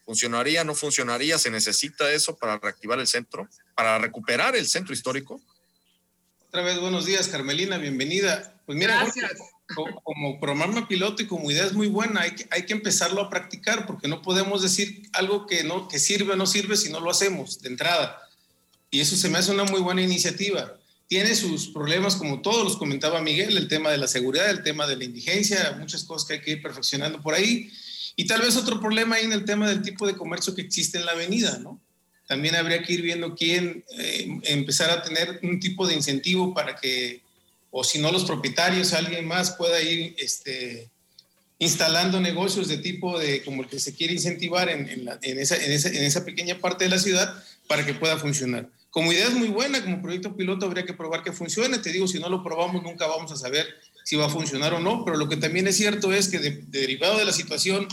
¿Funcionaría, 0.04 0.62
no 0.62 0.74
funcionaría? 0.74 1.38
¿Se 1.38 1.50
necesita 1.50 2.12
eso 2.12 2.36
para 2.36 2.58
reactivar 2.58 3.00
el 3.00 3.06
centro? 3.06 3.48
¿Para 3.74 3.96
recuperar 3.96 4.56
el 4.56 4.66
centro 4.66 4.92
histórico? 4.92 5.40
Otra 6.48 6.60
vez, 6.60 6.78
buenos 6.78 7.06
días, 7.06 7.28
Carmelina, 7.28 7.78
bienvenida. 7.78 8.60
Pues 8.66 8.76
mira, 8.76 9.02
como, 10.04 10.38
programa 10.38 10.86
piloto 10.86 11.22
y 11.22 11.26
como 11.26 11.50
idea 11.50 11.64
es 11.64 11.72
muy 11.72 11.86
buena, 11.86 12.20
hay 12.20 12.34
que, 12.34 12.46
hay 12.50 12.66
que 12.66 12.74
empezarlo 12.74 13.22
a 13.22 13.30
practicar 13.30 13.86
porque 13.86 14.06
no 14.06 14.20
podemos 14.20 14.60
decir 14.60 15.08
algo 15.14 15.46
que, 15.46 15.64
no, 15.64 15.88
que 15.88 15.98
sirve 15.98 16.34
o 16.34 16.36
no 16.36 16.44
sirve 16.44 16.76
si 16.76 16.90
no 16.90 17.00
lo 17.00 17.10
hacemos 17.10 17.62
de 17.62 17.70
entrada. 17.70 18.28
Y 18.90 19.00
eso 19.00 19.16
se 19.16 19.30
me 19.30 19.38
hace 19.38 19.50
una 19.50 19.64
muy 19.64 19.80
buena 19.80 20.02
iniciativa 20.02 20.76
tiene 21.10 21.34
sus 21.34 21.66
problemas, 21.66 22.14
como 22.14 22.40
todos 22.40 22.62
los 22.62 22.76
comentaba 22.76 23.20
Miguel, 23.20 23.56
el 23.56 23.66
tema 23.66 23.90
de 23.90 23.98
la 23.98 24.06
seguridad, 24.06 24.48
el 24.48 24.62
tema 24.62 24.86
de 24.86 24.96
la 24.96 25.02
indigencia, 25.02 25.76
muchas 25.76 26.04
cosas 26.04 26.26
que 26.26 26.34
hay 26.34 26.40
que 26.40 26.52
ir 26.52 26.62
perfeccionando 26.62 27.20
por 27.20 27.34
ahí. 27.34 27.68
Y 28.14 28.26
tal 28.26 28.40
vez 28.40 28.56
otro 28.56 28.78
problema 28.80 29.16
ahí 29.16 29.24
en 29.24 29.32
el 29.32 29.44
tema 29.44 29.68
del 29.68 29.82
tipo 29.82 30.06
de 30.06 30.16
comercio 30.16 30.54
que 30.54 30.62
existe 30.62 30.98
en 30.98 31.06
la 31.06 31.12
avenida, 31.12 31.58
¿no? 31.58 31.80
también 32.30 32.54
habría 32.54 32.80
que 32.84 32.92
ir 32.92 33.02
viendo 33.02 33.34
quién 33.34 33.84
eh, 33.98 34.38
empezar 34.44 34.88
a 34.88 35.02
tener 35.02 35.40
un 35.42 35.58
tipo 35.58 35.84
de 35.84 35.96
incentivo 35.96 36.54
para 36.54 36.76
que, 36.76 37.22
o 37.72 37.82
si 37.82 37.98
no 37.98 38.12
los 38.12 38.24
propietarios, 38.24 38.92
alguien 38.92 39.26
más 39.26 39.50
pueda 39.56 39.82
ir 39.82 40.14
este, 40.16 40.88
instalando 41.58 42.20
negocios 42.20 42.68
de 42.68 42.78
tipo 42.78 43.18
de 43.18 43.42
como 43.42 43.62
el 43.64 43.68
que 43.68 43.80
se 43.80 43.94
quiere 43.94 44.12
incentivar 44.12 44.68
en, 44.68 44.88
en, 44.88 45.38
esa, 45.40 45.56
en, 45.56 45.72
esa, 45.72 45.88
en 45.88 46.04
esa 46.04 46.24
pequeña 46.24 46.56
parte 46.60 46.84
de 46.84 46.90
la 46.90 47.00
ciudad 47.00 47.34
para 47.66 47.84
que 47.84 47.94
pueda 47.94 48.16
funcionar. 48.16 48.68
Como 48.90 49.12
idea 49.12 49.28
es 49.28 49.34
muy 49.34 49.48
buena, 49.48 49.82
como 49.82 50.02
proyecto 50.02 50.36
piloto 50.36 50.66
habría 50.66 50.84
que 50.84 50.92
probar 50.92 51.22
que 51.22 51.32
funcione. 51.32 51.78
Te 51.78 51.92
digo, 51.92 52.08
si 52.08 52.18
no 52.18 52.28
lo 52.28 52.42
probamos 52.42 52.82
nunca 52.82 53.06
vamos 53.06 53.30
a 53.30 53.36
saber 53.36 53.66
si 54.04 54.16
va 54.16 54.26
a 54.26 54.30
funcionar 54.30 54.74
o 54.74 54.80
no, 54.80 55.04
pero 55.04 55.16
lo 55.16 55.28
que 55.28 55.36
también 55.36 55.68
es 55.68 55.76
cierto 55.76 56.12
es 56.12 56.28
que 56.28 56.38
derivado 56.38 57.18
de 57.18 57.24
la 57.24 57.32
situación 57.32 57.86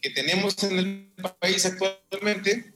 que 0.00 0.10
tenemos 0.10 0.62
en 0.62 0.78
el 0.78 1.12
país 1.40 1.66
actualmente, 1.66 2.72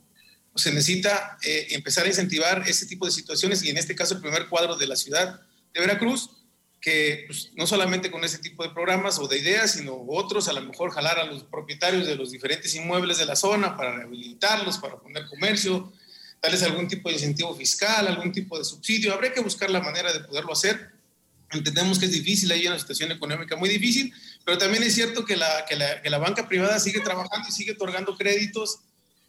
pues 0.53 0.65
se 0.65 0.73
necesita 0.73 1.39
eh, 1.43 1.69
empezar 1.71 2.07
a 2.07 2.09
incentivar 2.09 2.65
ese 2.67 2.87
tipo 2.87 3.07
de 3.07 3.13
situaciones 3.13 3.63
y 3.63 3.71
en 3.71 3.77
este 3.77 3.95
caso 3.95 4.15
el 4.15 4.21
primer 4.21 4.49
cuadro 4.49 4.77
de 4.77 4.87
la 4.89 4.97
ciudad 4.97 5.41
de 5.73 5.81
Veracruz, 5.81 6.31
que 6.81 7.25
pues, 7.27 7.51
no 7.55 7.67
solamente 7.67 8.11
con 8.11 8.25
ese 8.25 8.39
tipo 8.39 8.63
de 8.63 8.71
programas 8.71 9.19
o 9.19 9.29
de 9.29 9.39
ideas, 9.39 9.73
sino 9.73 9.95
otros, 10.09 10.49
a 10.49 10.53
lo 10.53 10.63
mejor 10.63 10.91
jalar 10.91 11.19
a 11.19 11.25
los 11.25 11.45
propietarios 11.45 12.07
de 12.07 12.17
los 12.17 12.33
diferentes 12.33 12.75
inmuebles 12.75 13.19
de 13.19 13.27
la 13.27 13.37
zona 13.37 13.77
para 13.77 13.95
rehabilitarlos, 13.95 14.79
para 14.79 14.97
poner 14.97 15.27
comercio, 15.27 15.93
darles 16.43 16.63
algún 16.63 16.89
tipo 16.89 17.09
de 17.09 17.17
incentivo 17.17 17.55
fiscal, 17.55 18.07
algún 18.07 18.33
tipo 18.33 18.59
de 18.59 18.65
subsidio. 18.65 19.13
Habría 19.13 19.33
que 19.33 19.41
buscar 19.41 19.71
la 19.71 19.81
manera 19.81 20.13
de 20.13 20.21
poderlo 20.21 20.53
hacer. 20.53 20.91
Entendemos 21.51 21.99
que 21.99 22.07
es 22.07 22.13
difícil, 22.13 22.53
hay 22.53 22.67
una 22.67 22.79
situación 22.79 23.11
económica 23.11 23.57
muy 23.57 23.69
difícil, 23.69 24.13
pero 24.45 24.59
también 24.59 24.83
es 24.83 24.95
cierto 24.95 25.25
que 25.25 25.37
la, 25.37 25.65
que 25.67 25.77
la, 25.77 26.03
que 26.03 26.11
la 26.11 26.19
banca 26.19 26.47
privada 26.47 26.79
sigue 26.79 27.01
trabajando 27.01 27.49
y 27.49 27.53
sigue 27.53 27.73
otorgando 27.73 28.17
créditos 28.17 28.81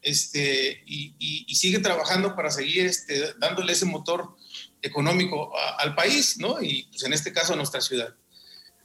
este, 0.01 0.83
y, 0.85 1.15
y, 1.19 1.55
sigue 1.55 1.79
trabajando 1.79 2.35
para 2.35 2.51
seguir 2.51 2.85
este, 2.85 3.33
dándole 3.37 3.73
ese 3.73 3.85
motor 3.85 4.35
económico 4.81 5.51
al 5.77 5.93
país, 5.95 6.37
¿no? 6.37 6.61
Y 6.61 6.83
pues 6.83 7.03
en 7.03 7.13
este 7.13 7.33
caso 7.33 7.53
a 7.53 7.57
nuestra 7.57 7.81
ciudad. 7.81 8.13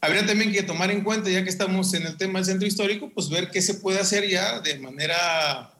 Habría 0.00 0.26
también 0.26 0.52
que 0.52 0.62
tomar 0.62 0.90
en 0.90 1.02
cuenta, 1.02 1.30
ya 1.30 1.42
que 1.44 1.50
estamos 1.50 1.94
en 1.94 2.06
el 2.06 2.16
tema 2.16 2.38
del 2.38 2.46
centro 2.46 2.66
histórico, 2.66 3.10
pues 3.14 3.28
ver 3.28 3.50
qué 3.50 3.62
se 3.62 3.74
puede 3.74 4.00
hacer 4.00 4.28
ya 4.28 4.60
de 4.60 4.78
manera 4.78 5.73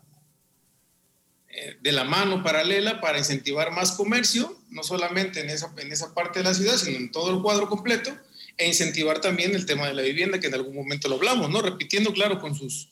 de 1.81 1.93
la 1.93 2.05
mano 2.05 2.43
paralela 2.43 3.01
para 3.01 3.19
incentivar 3.19 3.71
más 3.71 3.93
comercio, 3.93 4.59
no 4.71 4.83
solamente 4.83 5.41
en 5.41 5.51
esa, 5.51 5.73
en 5.77 5.93
esa 5.93 6.13
parte 6.15 6.41
de 6.41 6.45
la 6.45 6.55
ciudad, 6.55 6.77
sino 6.77 6.97
en 6.97 7.13
todo 7.13 7.35
el 7.35 7.43
cuadro 7.43 7.69
completo, 7.69 8.17
e 8.57 8.67
incentivar 8.67 9.21
también 9.21 9.55
el 9.55 9.67
tema 9.67 9.87
de 9.87 9.95
la 9.95 10.03
vivienda, 10.03 10.41
que 10.41 10.49
en 10.49 10.55
algún 10.55 10.75
momento 10.75 11.09
lo 11.09 11.17
hablamos, 11.17 11.51
¿no? 11.51 11.63
Repitiendo, 11.63 12.13
claro, 12.13 12.41
con 12.41 12.55
sus, 12.55 12.89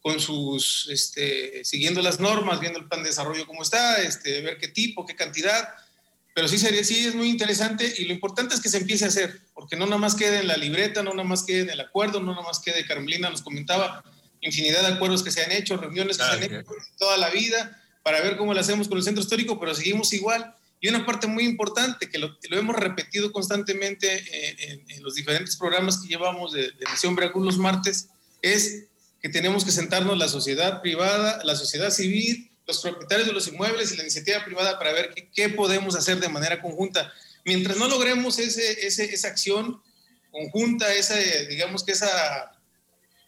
con 0.00 0.20
sus, 0.20 0.88
este, 0.90 1.64
siguiendo 1.64 2.02
las 2.02 2.20
normas, 2.20 2.60
viendo 2.60 2.78
el 2.78 2.86
plan 2.86 3.02
de 3.02 3.08
desarrollo 3.08 3.46
cómo 3.46 3.62
está, 3.62 4.02
este, 4.02 4.42
ver 4.42 4.58
qué 4.58 4.68
tipo, 4.68 5.06
qué 5.06 5.16
cantidad, 5.16 5.68
pero 6.34 6.48
sí, 6.48 6.58
sería, 6.58 6.82
sí 6.82 7.06
es 7.06 7.14
muy 7.14 7.28
interesante 7.28 7.94
y 7.96 8.04
lo 8.06 8.12
importante 8.12 8.54
es 8.54 8.60
que 8.60 8.68
se 8.68 8.78
empiece 8.78 9.04
a 9.04 9.08
hacer, 9.08 9.40
porque 9.54 9.76
no 9.76 9.86
nada 9.86 9.98
más 9.98 10.16
quede 10.16 10.40
en 10.40 10.48
la 10.48 10.56
libreta, 10.56 11.02
no 11.02 11.12
nada 11.14 11.28
más 11.28 11.44
quede 11.44 11.60
en 11.60 11.70
el 11.70 11.80
acuerdo, 11.80 12.20
no 12.20 12.32
nada 12.32 12.44
más 12.44 12.58
quede, 12.58 12.84
Carmelina 12.84 13.30
nos 13.30 13.42
comentaba, 13.42 14.04
infinidad 14.40 14.82
de 14.82 14.94
acuerdos 14.94 15.22
que 15.22 15.30
se 15.30 15.42
han 15.42 15.52
hecho, 15.52 15.76
reuniones 15.76 16.18
que 16.18 16.24
se 16.24 16.30
han 16.30 16.42
hecho 16.42 16.64
toda 16.98 17.16
la 17.16 17.30
vida, 17.30 17.80
para 18.04 18.20
ver 18.20 18.36
cómo 18.36 18.54
lo 18.54 18.60
hacemos 18.60 18.86
con 18.86 18.98
el 18.98 19.02
centro 19.02 19.22
histórico, 19.22 19.58
pero 19.58 19.74
seguimos 19.74 20.12
igual. 20.12 20.54
Y 20.78 20.88
una 20.88 21.06
parte 21.06 21.26
muy 21.26 21.44
importante 21.44 22.10
que 22.10 22.18
lo, 22.18 22.36
hemos 22.50 22.76
repetido 22.76 23.32
constantemente 23.32 24.22
en, 24.92 25.02
los 25.02 25.14
diferentes 25.14 25.56
programas 25.56 25.98
que 25.98 26.08
llevamos 26.08 26.52
de, 26.52 26.70
de 26.72 26.84
Nación 26.84 27.16
Veracruz 27.16 27.46
los 27.46 27.58
martes, 27.58 28.08
es 28.42 28.84
que 29.22 29.30
tenemos 29.30 29.64
que 29.64 29.72
sentarnos 29.72 30.18
la 30.18 30.28
sociedad 30.28 30.82
privada, 30.82 31.40
la 31.44 31.56
sociedad 31.56 31.88
civil, 31.90 32.50
los 32.66 32.82
propietarios 32.82 33.26
de 33.26 33.32
los 33.32 33.48
inmuebles 33.48 33.90
y 33.90 33.96
la 33.96 34.02
iniciativa 34.02 34.44
privada 34.44 34.78
para 34.78 34.92
ver 34.92 35.14
qué, 35.34 35.48
podemos 35.48 35.96
hacer 35.96 36.20
de 36.20 36.28
manera 36.28 36.60
conjunta. 36.60 37.10
Mientras 37.46 37.78
no 37.78 37.88
logremos 37.88 38.38
ese, 38.38 38.86
esa 38.86 39.28
acción 39.28 39.80
conjunta, 40.30 40.92
esa, 40.92 41.16
digamos 41.48 41.84
que 41.84 41.92
esa 41.92 42.52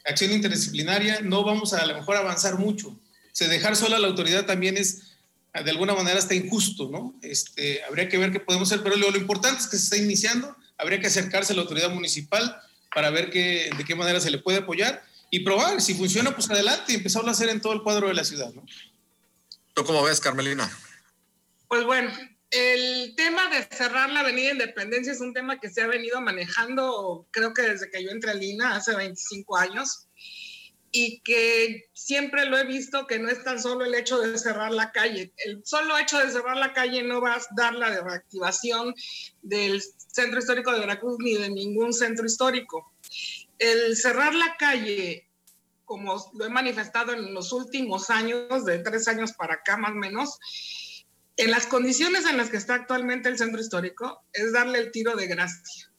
acción 0.04 0.32
interdisciplinaria, 0.32 1.20
no 1.22 1.44
vamos 1.44 1.72
a, 1.72 1.80
a 1.80 1.86
lo 1.86 1.94
mejor 1.94 2.16
avanzar 2.16 2.58
mucho 2.58 2.94
se 3.36 3.48
dejar 3.48 3.76
sola 3.76 3.96
a 3.96 3.98
la 3.98 4.06
autoridad 4.06 4.46
también 4.46 4.78
es 4.78 5.12
de 5.52 5.70
alguna 5.70 5.94
manera 5.94 6.18
está 6.18 6.34
injusto, 6.34 6.88
¿no? 6.88 7.14
Este, 7.20 7.84
habría 7.84 8.08
que 8.08 8.16
ver 8.16 8.32
qué 8.32 8.40
podemos 8.40 8.72
hacer, 8.72 8.82
pero 8.82 8.96
lo, 8.96 9.14
importante 9.14 9.60
es 9.60 9.66
que 9.66 9.76
se 9.76 9.84
está 9.84 9.96
iniciando, 9.98 10.56
habría 10.78 11.00
que 11.00 11.08
acercarse 11.08 11.52
a 11.52 11.56
la 11.56 11.60
autoridad 11.60 11.90
municipal 11.90 12.58
para 12.94 13.10
ver 13.10 13.28
qué, 13.28 13.68
de 13.76 13.84
qué 13.84 13.94
manera 13.94 14.20
se 14.20 14.30
le 14.30 14.38
puede 14.38 14.60
apoyar 14.60 15.04
y 15.30 15.40
probar, 15.40 15.82
si 15.82 15.92
funciona, 15.92 16.34
pues 16.34 16.48
adelante 16.48 16.94
y 16.94 16.96
empezarlo 16.96 17.28
a 17.28 17.32
hacer 17.32 17.50
en 17.50 17.60
todo 17.60 17.74
el 17.74 17.82
cuadro 17.82 18.08
de 18.08 18.14
la 18.14 18.24
ciudad, 18.24 18.54
¿no? 18.54 18.64
¿Tú 19.74 19.84
cómo 19.84 20.02
ves, 20.02 20.18
Carmelina? 20.18 20.70
Pues 21.68 21.84
bueno, 21.84 22.10
el 22.50 23.12
tema 23.16 23.50
de 23.50 23.64
cerrar 23.64 24.08
la 24.08 24.20
Avenida 24.20 24.52
Independencia 24.52 25.12
es 25.12 25.20
un 25.20 25.34
tema 25.34 25.60
que 25.60 25.68
se 25.68 25.82
ha 25.82 25.86
venido 25.86 26.22
manejando, 26.22 27.28
creo 27.32 27.52
que 27.52 27.60
desde 27.60 27.90
que 27.90 28.02
yo 28.02 28.08
entré 28.08 28.30
a 28.30 28.34
Lina 28.34 28.76
hace 28.76 28.96
25 28.96 29.58
años 29.58 30.06
y 30.92 31.20
que 31.20 31.88
siempre 31.92 32.46
lo 32.46 32.58
he 32.58 32.64
visto 32.64 33.06
que 33.06 33.18
no 33.18 33.28
es 33.28 33.42
tan 33.44 33.60
solo 33.60 33.84
el 33.84 33.94
hecho 33.94 34.18
de 34.18 34.38
cerrar 34.38 34.72
la 34.72 34.92
calle. 34.92 35.32
El 35.44 35.62
solo 35.64 35.98
hecho 35.98 36.18
de 36.18 36.30
cerrar 36.30 36.56
la 36.56 36.72
calle 36.72 37.02
no 37.02 37.20
va 37.20 37.34
a 37.34 37.42
dar 37.56 37.74
la 37.74 38.00
reactivación 38.00 38.94
del 39.42 39.82
centro 39.82 40.38
histórico 40.38 40.72
de 40.72 40.80
Veracruz 40.80 41.16
ni 41.18 41.34
de 41.34 41.50
ningún 41.50 41.92
centro 41.92 42.24
histórico. 42.24 42.92
El 43.58 43.96
cerrar 43.96 44.34
la 44.34 44.56
calle, 44.58 45.28
como 45.84 46.16
lo 46.34 46.44
he 46.44 46.50
manifestado 46.50 47.12
en 47.12 47.34
los 47.34 47.52
últimos 47.52 48.10
años, 48.10 48.64
de 48.64 48.78
tres 48.78 49.08
años 49.08 49.32
para 49.32 49.54
acá 49.54 49.76
más 49.76 49.92
o 49.92 49.96
menos, 49.96 50.38
en 51.36 51.50
las 51.50 51.66
condiciones 51.66 52.24
en 52.24 52.38
las 52.38 52.48
que 52.48 52.56
está 52.56 52.74
actualmente 52.74 53.28
el 53.28 53.36
centro 53.36 53.60
histórico, 53.60 54.22
es 54.32 54.52
darle 54.52 54.78
el 54.78 54.90
tiro 54.90 55.14
de 55.14 55.26
gracia 55.26 55.90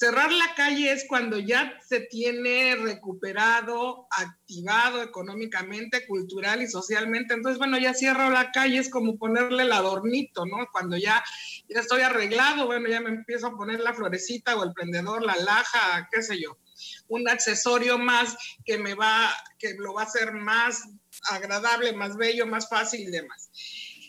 Cerrar 0.00 0.32
la 0.32 0.54
calle 0.54 0.92
es 0.92 1.04
cuando 1.06 1.38
ya 1.38 1.78
se 1.86 2.00
tiene 2.00 2.74
recuperado, 2.74 4.06
activado 4.10 5.02
económicamente, 5.02 6.06
cultural 6.06 6.62
y 6.62 6.68
socialmente. 6.68 7.34
Entonces, 7.34 7.58
bueno, 7.58 7.76
ya 7.76 7.92
cierro 7.92 8.30
la 8.30 8.50
calle, 8.50 8.78
es 8.78 8.88
como 8.88 9.18
ponerle 9.18 9.64
el 9.64 9.72
adornito, 9.72 10.46
¿no? 10.46 10.66
Cuando 10.72 10.96
ya, 10.96 11.22
ya 11.68 11.80
estoy 11.80 12.00
arreglado, 12.00 12.64
bueno, 12.64 12.88
ya 12.88 13.02
me 13.02 13.10
empiezo 13.10 13.48
a 13.48 13.56
poner 13.58 13.80
la 13.80 13.92
florecita 13.92 14.56
o 14.56 14.64
el 14.64 14.72
prendedor, 14.72 15.22
la 15.22 15.36
laja, 15.36 16.08
qué 16.10 16.22
sé 16.22 16.40
yo. 16.40 16.56
Un 17.08 17.28
accesorio 17.28 17.98
más 17.98 18.38
que 18.64 18.78
me 18.78 18.94
va, 18.94 19.30
que 19.58 19.74
lo 19.74 19.92
va 19.92 20.04
a 20.04 20.06
hacer 20.06 20.32
más 20.32 20.82
agradable, 21.28 21.92
más 21.92 22.16
bello, 22.16 22.46
más 22.46 22.70
fácil 22.70 23.02
y 23.02 23.10
demás. 23.10 23.50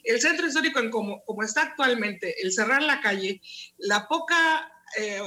El 0.05 0.21
centro 0.21 0.47
histórico, 0.47 0.79
como, 0.89 1.21
como 1.25 1.43
está 1.43 1.63
actualmente, 1.63 2.41
el 2.41 2.53
cerrar 2.53 2.81
la 2.81 3.01
calle, 3.01 3.41
la 3.77 4.07
poca 4.07 4.71
eh, 4.97 5.19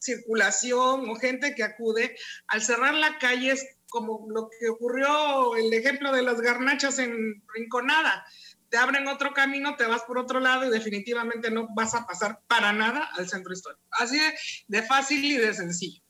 circulación 0.00 1.08
o 1.08 1.14
gente 1.14 1.54
que 1.54 1.62
acude, 1.62 2.16
al 2.48 2.62
cerrar 2.62 2.94
la 2.94 3.18
calle 3.18 3.52
es 3.52 3.66
como 3.88 4.26
lo 4.30 4.48
que 4.58 4.68
ocurrió, 4.68 5.56
el 5.56 5.72
ejemplo 5.72 6.12
de 6.12 6.22
las 6.22 6.40
garnachas 6.40 6.98
en 6.98 7.42
Rinconada. 7.54 8.24
Te 8.68 8.76
abren 8.76 9.08
otro 9.08 9.32
camino, 9.32 9.76
te 9.76 9.86
vas 9.86 10.02
por 10.02 10.18
otro 10.18 10.38
lado 10.38 10.64
y 10.64 10.70
definitivamente 10.70 11.50
no 11.50 11.68
vas 11.74 11.94
a 11.94 12.06
pasar 12.06 12.40
para 12.46 12.72
nada 12.72 13.10
al 13.16 13.28
centro 13.28 13.52
histórico. 13.52 13.82
Así 13.90 14.18
de, 14.18 14.32
de 14.68 14.82
fácil 14.82 15.24
y 15.24 15.36
de 15.36 15.52
sencillo. 15.52 16.02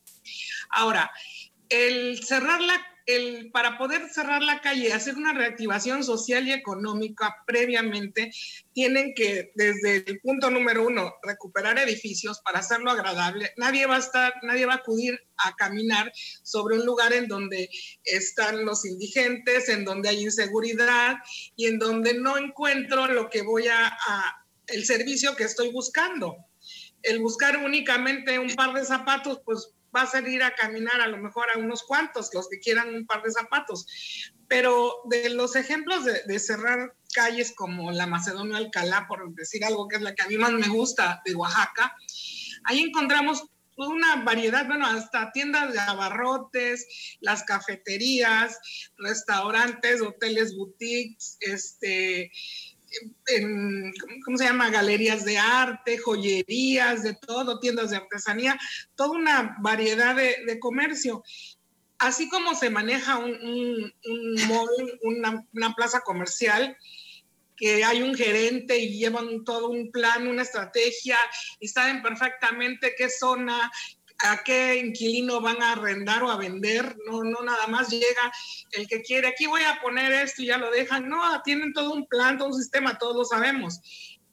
Ahora, 0.69 1.11
el 1.71 2.23
cerrar 2.23 2.61
la 2.61 2.87
para 3.53 3.79
poder 3.79 4.09
cerrar 4.09 4.43
la 4.43 4.61
calle, 4.61 4.93
hacer 4.93 5.17
una 5.17 5.33
reactivación 5.33 6.05
social 6.05 6.47
y 6.47 6.53
económica 6.53 7.37
previamente, 7.47 8.31
tienen 8.73 9.15
que, 9.15 9.53
desde 9.55 10.05
el 10.07 10.21
punto 10.21 10.51
número 10.51 10.87
uno, 10.87 11.15
recuperar 11.23 11.79
edificios 11.79 12.41
para 12.41 12.61
hacerlo 12.61 12.91
agradable. 12.91 13.53
Nadie 13.57 13.87
va 13.87 13.97
a 13.97 14.01
estar, 14.01 14.35
nadie 14.43 14.67
va 14.67 14.75
a 14.75 14.77
acudir 14.77 15.21
a 15.39 15.55
caminar 15.57 16.13
sobre 16.43 16.77
un 16.77 16.87
lugar 16.87 17.13
en 17.13 17.27
donde 17.29 17.71
están 18.05 18.65
los 18.65 18.85
indigentes, 18.85 19.69
en 19.69 19.85
donde 19.85 20.09
hay 20.09 20.23
inseguridad 20.23 21.17
y 21.57 21.67
en 21.67 21.79
donde 21.79 22.15
no 22.15 22.37
encuentro 22.39 23.07
lo 23.09 23.29
que 23.31 23.43
voy 23.43 23.69
a, 23.69 23.87
a 23.87 24.47
el 24.69 24.85
servicio 24.85 25.37
que 25.37 25.45
estoy 25.45 25.71
buscando. 25.73 26.37
El 27.03 27.21
buscar 27.21 27.57
únicamente 27.57 28.39
un 28.39 28.55
par 28.55 28.75
de 28.75 28.85
zapatos, 28.85 29.41
pues 29.45 29.73
va 29.95 30.03
a 30.03 30.07
salir 30.07 30.43
a 30.43 30.55
caminar 30.55 31.01
a 31.01 31.09
lo 31.09 31.19
mejor 31.19 31.47
a 31.51 31.59
unos 31.59 31.83
cuantos, 31.85 32.31
los 32.33 32.49
que 32.49 32.59
quieran 32.59 32.95
un 32.95 33.07
par 33.07 33.23
de 33.23 33.33
zapatos. 33.33 33.87
Pero 34.49 35.03
de 35.05 35.31
los 35.31 35.57
ejemplos 35.57 36.05
de, 36.05 36.39
cerrar 36.39 36.95
calles 37.15 37.53
como 37.55 37.91
la 37.93 38.07
Macedonia 38.07 38.59
Alcalá, 38.59 39.07
por 39.09 39.33
decir 39.35 39.65
algo 39.65 39.89
que 39.89 39.97
es 39.97 40.03
la 40.03 40.15
que 40.15 40.23
a 40.23 40.29
mí 40.29 40.37
más 40.37 40.53
me 40.53 40.69
gusta 40.69 41.23
de 41.25 41.35
Oaxaca, 41.35 41.95
ahí 42.65 42.81
encontramos 42.81 43.45
una 43.77 44.17
variedad, 44.25 44.67
bueno, 44.67 44.87
hasta 44.87 45.33
tiendas 45.33 45.73
de 45.73 45.79
abarrotes, 45.79 46.87
las 47.21 47.45
cafeterías, 47.45 48.59
restaurantes, 48.99 50.03
hoteles, 50.03 50.57
boutiques, 50.57 51.39
este, 51.41 52.31
en, 53.27 53.93
¿cómo 54.25 54.37
se 54.37 54.45
llama? 54.45 54.71
Galerías 54.71 55.25
de 55.25 55.39
arte, 55.39 55.99
joyerías, 55.99 57.03
de 57.03 57.15
todo, 57.15 57.61
tiendas 57.61 57.91
de 57.91 57.97
artesanía, 57.97 58.59
toda 58.95 59.11
una 59.11 59.57
variedad 59.61 60.17
de, 60.17 60.59
comercio. 60.59 61.23
Así 61.99 62.29
como 62.29 62.55
se 62.55 62.71
maneja 62.71 63.19
un, 63.19 63.33
un, 63.33 63.93
mall, 64.49 64.99
una, 65.03 65.47
una, 65.53 65.75
plaza 65.75 66.01
comercial, 66.01 66.77
que 67.57 67.85
hay 67.85 68.03
un 68.03 68.15
gerente 68.15 68.79
y 68.79 68.99
llevan 68.99 69.45
todo 69.45 69.69
un 69.69 69.93
plan, 69.93 70.27
una 70.27 70.43
estrategia 70.43 71.19
y 71.59 71.69
saben 71.69 72.03
perfectamente 72.03 72.95
qué 72.97 73.11
zona, 73.11 73.71
a 74.23 74.43
qué 74.45 74.77
inquilino 74.77 75.41
van 75.41 75.63
a 75.63 75.73
arrendar 75.73 76.23
o 76.23 76.31
a 76.31 76.37
vender, 76.37 76.97
no, 77.07 77.23
no 77.23 77.43
nada 77.43 77.67
más 77.67 77.91
llega 77.91 78.33
el 78.73 78.87
que 78.87 79.03
quiere, 79.03 79.29
aquí 79.29 79.47
voy 79.47 79.63
a 79.63 79.81
poner 79.81 80.13
esto 80.13 80.43
y 80.43 80.47
ya 80.47 80.59
lo 80.59 80.71
dejan, 80.71 81.09
no, 81.09 81.21
tienen 81.43 81.73
todo 81.73 81.93
un 81.93 82.07
plan, 82.07 82.39
todo 82.39 82.49
un 82.49 82.55
sistema, 82.55 82.99
todos 82.99 83.17
lo 83.17 83.25
sabemos. 83.25 83.81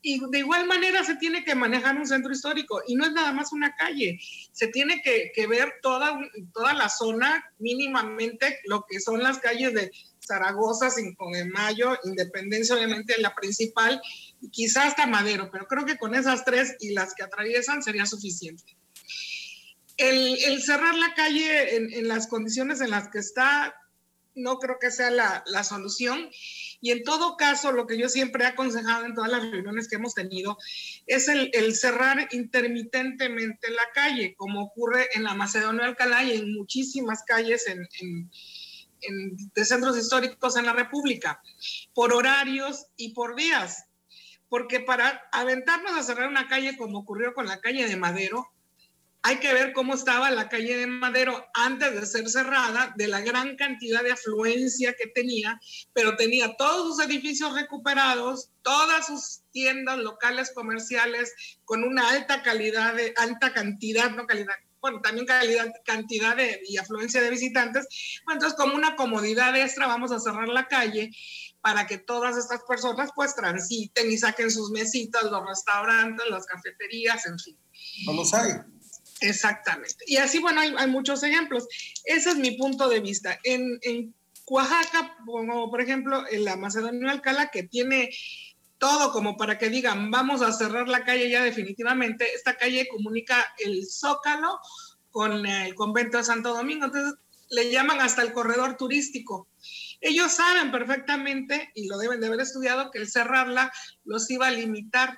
Y 0.01 0.21
de 0.29 0.39
igual 0.39 0.67
manera 0.67 1.03
se 1.03 1.15
tiene 1.15 1.43
que 1.43 1.55
manejar 1.55 1.97
un 1.97 2.05
centro 2.05 2.31
histórico 2.31 2.81
y 2.87 2.95
no 2.95 3.05
es 3.05 3.11
nada 3.13 3.33
más 3.33 3.51
una 3.51 3.75
calle, 3.75 4.19
se 4.51 4.67
tiene 4.67 5.01
que, 5.01 5.31
que 5.33 5.47
ver 5.47 5.73
toda, 5.81 6.17
toda 6.53 6.73
la 6.73 6.87
zona 6.89 7.43
mínimamente, 7.57 8.59
lo 8.65 8.85
que 8.87 8.99
son 8.99 9.23
las 9.23 9.39
calles 9.39 9.73
de 9.73 9.91
Zaragoza, 10.25 10.89
Cinco 10.89 11.29
de 11.31 11.45
Mayo, 11.45 11.97
Independencia 12.03 12.75
obviamente 12.75 13.19
la 13.19 13.33
principal, 13.33 14.01
y 14.41 14.49
quizás 14.49 14.87
hasta 14.87 15.07
Madero, 15.07 15.49
pero 15.51 15.65
creo 15.65 15.85
que 15.85 15.97
con 15.97 16.13
esas 16.13 16.45
tres 16.45 16.75
y 16.79 16.93
las 16.93 17.15
que 17.15 17.23
atraviesan 17.23 17.81
sería 17.81 18.05
suficiente 18.05 18.77
el, 19.97 20.61
cerrar 20.61 20.95
la 20.95 21.13
calle 21.15 21.75
en, 21.75 22.07
las 22.07 22.27
condiciones 22.27 22.81
en 22.81 22.91
las 22.91 23.09
que 23.09 23.19
está, 23.19 23.75
no 24.35 24.59
creo 24.59 24.77
que 24.79 24.91
sea 24.91 25.09
la, 25.09 25.63
solución. 25.63 26.29
Y 26.79 26.91
en 26.91 27.03
todo 27.03 27.35
caso, 27.37 27.71
lo 27.71 27.87
que 27.87 27.97
yo 27.97 28.07
siempre 28.07 28.43
he 28.43 28.47
aconsejado 28.47 29.05
en 29.05 29.15
todas 29.15 29.31
las 29.31 29.41
reuniones 29.41 29.87
que 29.87 29.95
hemos 29.95 30.13
tenido 30.13 30.57
es 31.07 31.27
el, 31.27 31.75
cerrar 31.75 32.27
intermitentemente 32.31 33.71
la 33.71 33.89
calle, 33.93 34.35
como 34.35 34.61
ocurre 34.61 35.09
en 35.13 35.23
la 35.23 35.33
Macedonia 35.33 35.85
Alcalá 35.85 36.23
y 36.23 36.33
en 36.33 36.53
muchísimas 36.53 37.23
calles 37.23 37.65
en, 37.67 38.29
de 39.53 39.65
centros 39.65 39.97
históricos 39.97 40.57
en 40.57 40.65
la 40.65 40.73
República, 40.73 41.41
por 41.93 42.13
horarios 42.13 42.85
y 42.95 43.13
por 43.13 43.35
días. 43.35 43.85
Porque 44.49 44.79
para 44.79 45.27
aventarnos 45.31 45.91
a 45.93 46.03
cerrar 46.03 46.29
una 46.29 46.47
calle 46.47 46.77
como 46.77 46.99
ocurrió 46.99 47.33
con 47.33 47.47
la 47.47 47.59
calle 47.59 47.87
de 47.87 47.97
Madero, 47.97 48.47
hay 49.23 49.39
que 49.39 49.53
ver 49.53 49.73
cómo 49.73 49.93
estaba 49.93 50.31
la 50.31 50.47
calle 50.47 50.77
de 50.77 50.87
Madero 50.87 51.45
antes 51.53 51.93
de 51.93 52.05
ser 52.05 52.29
cerrada, 52.29 52.93
de 52.95 53.07
la 53.07 53.21
gran 53.21 53.55
cantidad 53.57 54.03
de 54.03 54.11
afluencia 54.11 54.93
que 54.93 55.07
tenía, 55.07 55.59
pero 55.93 56.15
tenía 56.15 56.55
todos 56.55 56.95
sus 56.95 57.05
edificios 57.05 57.53
recuperados, 57.53 58.49
todas 58.61 59.07
sus 59.07 59.41
tiendas 59.51 59.97
locales 59.97 60.51
comerciales 60.53 61.33
con 61.65 61.83
una 61.83 62.09
alta 62.09 62.41
calidad, 62.41 62.95
alta 63.17 63.53
cantidad, 63.53 64.11
no 64.11 64.27
calidad, 64.27 64.55
bueno, 64.79 65.01
también 65.01 65.25
calidad, 65.25 65.73
cantidad 65.83 66.35
de, 66.35 66.61
y 66.65 66.77
afluencia 66.77 67.21
de 67.21 67.29
visitantes. 67.29 67.87
entonces, 68.31 68.57
como 68.57 68.75
una 68.75 68.95
comodidad 68.95 69.55
extra, 69.57 69.87
vamos 69.87 70.11
a 70.11 70.19
cerrar 70.19 70.47
la 70.47 70.67
calle 70.67 71.11
para 71.61 71.85
que 71.87 71.97
todas 71.97 72.37
estas 72.37 72.61
personas 72.63 73.09
pues 73.15 73.35
transiten 73.35 74.09
y 74.09 74.17
saquen 74.17 74.51
sus 74.51 74.71
mesitas, 74.71 75.23
los 75.23 75.45
restaurantes, 75.45 76.25
las 76.29 76.45
cafeterías, 76.45 77.25
en 77.25 77.39
fin. 77.39 77.57
No 78.05 78.13
los 78.13 78.33
hay. 78.33 78.53
Exactamente. 79.21 80.03
Y 80.05 80.17
así, 80.17 80.39
bueno, 80.39 80.61
hay, 80.61 80.87
muchos 80.87 81.23
ejemplos. 81.23 81.67
Ese 82.05 82.29
es 82.29 82.35
mi 82.35 82.51
punto 82.51 82.87
de 82.87 82.99
vista. 82.99 83.39
En, 83.43 83.79
en 83.81 84.13
Oaxaca, 84.47 85.17
como 85.25 85.69
por 85.69 85.81
ejemplo 85.81 86.23
en 86.29 86.45
la 86.45 86.55
Macedonia 86.55 87.11
Alcalá, 87.11 87.49
que 87.49 87.63
tiene 87.63 88.09
todo 88.77 89.11
como 89.11 89.37
para 89.37 89.57
que 89.57 89.69
digan, 89.69 90.11
vamos 90.11 90.41
a 90.41 90.51
cerrar 90.51 90.87
la 90.87 91.03
calle 91.03 91.29
ya 91.29 91.43
definitivamente. 91.43 92.33
Esta 92.33 92.57
calle 92.57 92.87
comunica 92.87 93.53
el 93.57 93.87
Zócalo 93.87 94.59
con 95.11 95.45
el 95.45 95.73
convento 95.73 96.17
de 96.17 96.23
Santo 96.23 96.53
Domingo, 96.53 96.85
entonces 96.85 97.15
le 97.49 97.71
llaman 97.71 98.01
hasta 98.01 98.21
el 98.21 98.33
corredor 98.33 98.77
turístico. 98.77 99.47
Ellos 99.99 100.31
saben 100.31 100.71
perfectamente, 100.71 101.71
y 101.73 101.87
lo 101.87 101.97
deben 101.97 102.19
de 102.19 102.27
haber 102.27 102.41
estudiado, 102.41 102.91
que 102.91 102.99
el 102.99 103.09
cerrarla 103.09 103.71
los 104.05 104.29
iba 104.29 104.47
a 104.47 104.51
limitar. 104.51 105.17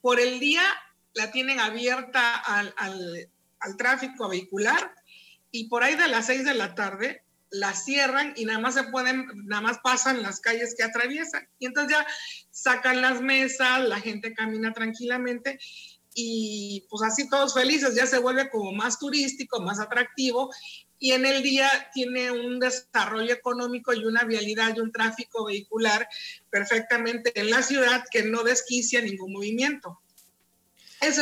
Por 0.00 0.20
el 0.20 0.40
día 0.40 0.62
la 1.14 1.30
tienen 1.30 1.60
abierta 1.60 2.36
al, 2.36 2.74
tráfico 3.78 4.28
vehicular 4.28 4.94
y 5.50 5.68
por 5.68 5.82
ahí 5.82 5.94
de 5.94 6.08
las 6.08 6.26
seis 6.26 6.44
de 6.44 6.54
la 6.54 6.74
tarde 6.74 7.22
la 7.50 7.72
cierran 7.72 8.34
y 8.36 8.44
nada 8.44 8.58
más 8.58 8.74
se 8.74 8.82
pueden, 8.84 9.26
nada 9.46 9.62
más 9.62 9.78
pasan 9.78 10.22
las 10.22 10.40
calles 10.40 10.74
que 10.76 10.82
atraviesan. 10.82 11.48
Y 11.58 11.66
entonces 11.66 11.96
ya 11.96 12.06
sacan 12.50 13.00
las 13.00 13.20
mesas, 13.20 13.88
la 13.88 14.00
gente 14.00 14.34
camina 14.34 14.72
tranquilamente 14.72 15.58
y 16.14 16.86
pues 16.90 17.02
así 17.02 17.28
todos 17.28 17.54
felices, 17.54 17.94
ya 17.94 18.06
se 18.06 18.18
vuelve 18.18 18.50
como 18.50 18.72
más 18.72 18.98
turístico, 18.98 19.60
más 19.60 19.80
atractivo 19.80 20.52
y 20.98 21.12
en 21.12 21.26
el 21.26 21.42
día 21.42 21.68
tiene 21.92 22.30
un 22.30 22.58
desarrollo 22.58 23.32
económico 23.32 23.92
y 23.92 24.04
una 24.04 24.24
vialidad 24.24 24.76
y 24.76 24.80
un 24.80 24.92
tráfico 24.92 25.46
vehicular 25.46 26.08
perfectamente 26.50 27.32
en 27.40 27.50
la 27.50 27.62
ciudad 27.62 28.04
que 28.10 28.24
no 28.24 28.42
desquicia 28.42 29.00
ningún 29.00 29.32
movimiento 29.32 30.00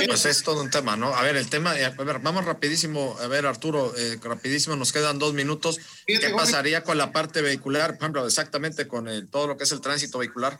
pues 0.07 0.27
es 0.27 0.43
todo 0.43 0.63
un 0.63 0.71
tema, 0.71 0.97
¿no? 0.97 1.15
A 1.15 1.23
ver, 1.23 1.37
el 1.37 1.49
tema, 1.49 1.79
eh, 1.79 1.85
a 1.85 1.91
ver, 1.91 2.19
vamos 2.21 2.45
rapidísimo, 2.45 3.17
a 3.21 3.27
ver, 3.27 3.47
Arturo, 3.47 3.95
eh, 3.97 4.19
rapidísimo, 4.23 4.77
nos 4.77 4.93
quedan 4.93 5.19
dos 5.19 5.35
minutos. 5.35 5.79
¿Qué 6.07 6.21
pasaría 6.31 6.83
con 6.83 6.99
la 6.99 7.13
parte 7.13 7.43
vehicular, 7.43 7.93
por 7.93 8.03
ejemplo, 8.03 8.27
exactamente 8.27 8.87
con 8.87 9.09
el, 9.09 9.29
todo 9.29 9.47
lo 9.49 9.57
que 9.57 9.65
es 9.65 9.73
el 9.73 9.81
tránsito 9.81 10.19
vehicular? 10.19 10.59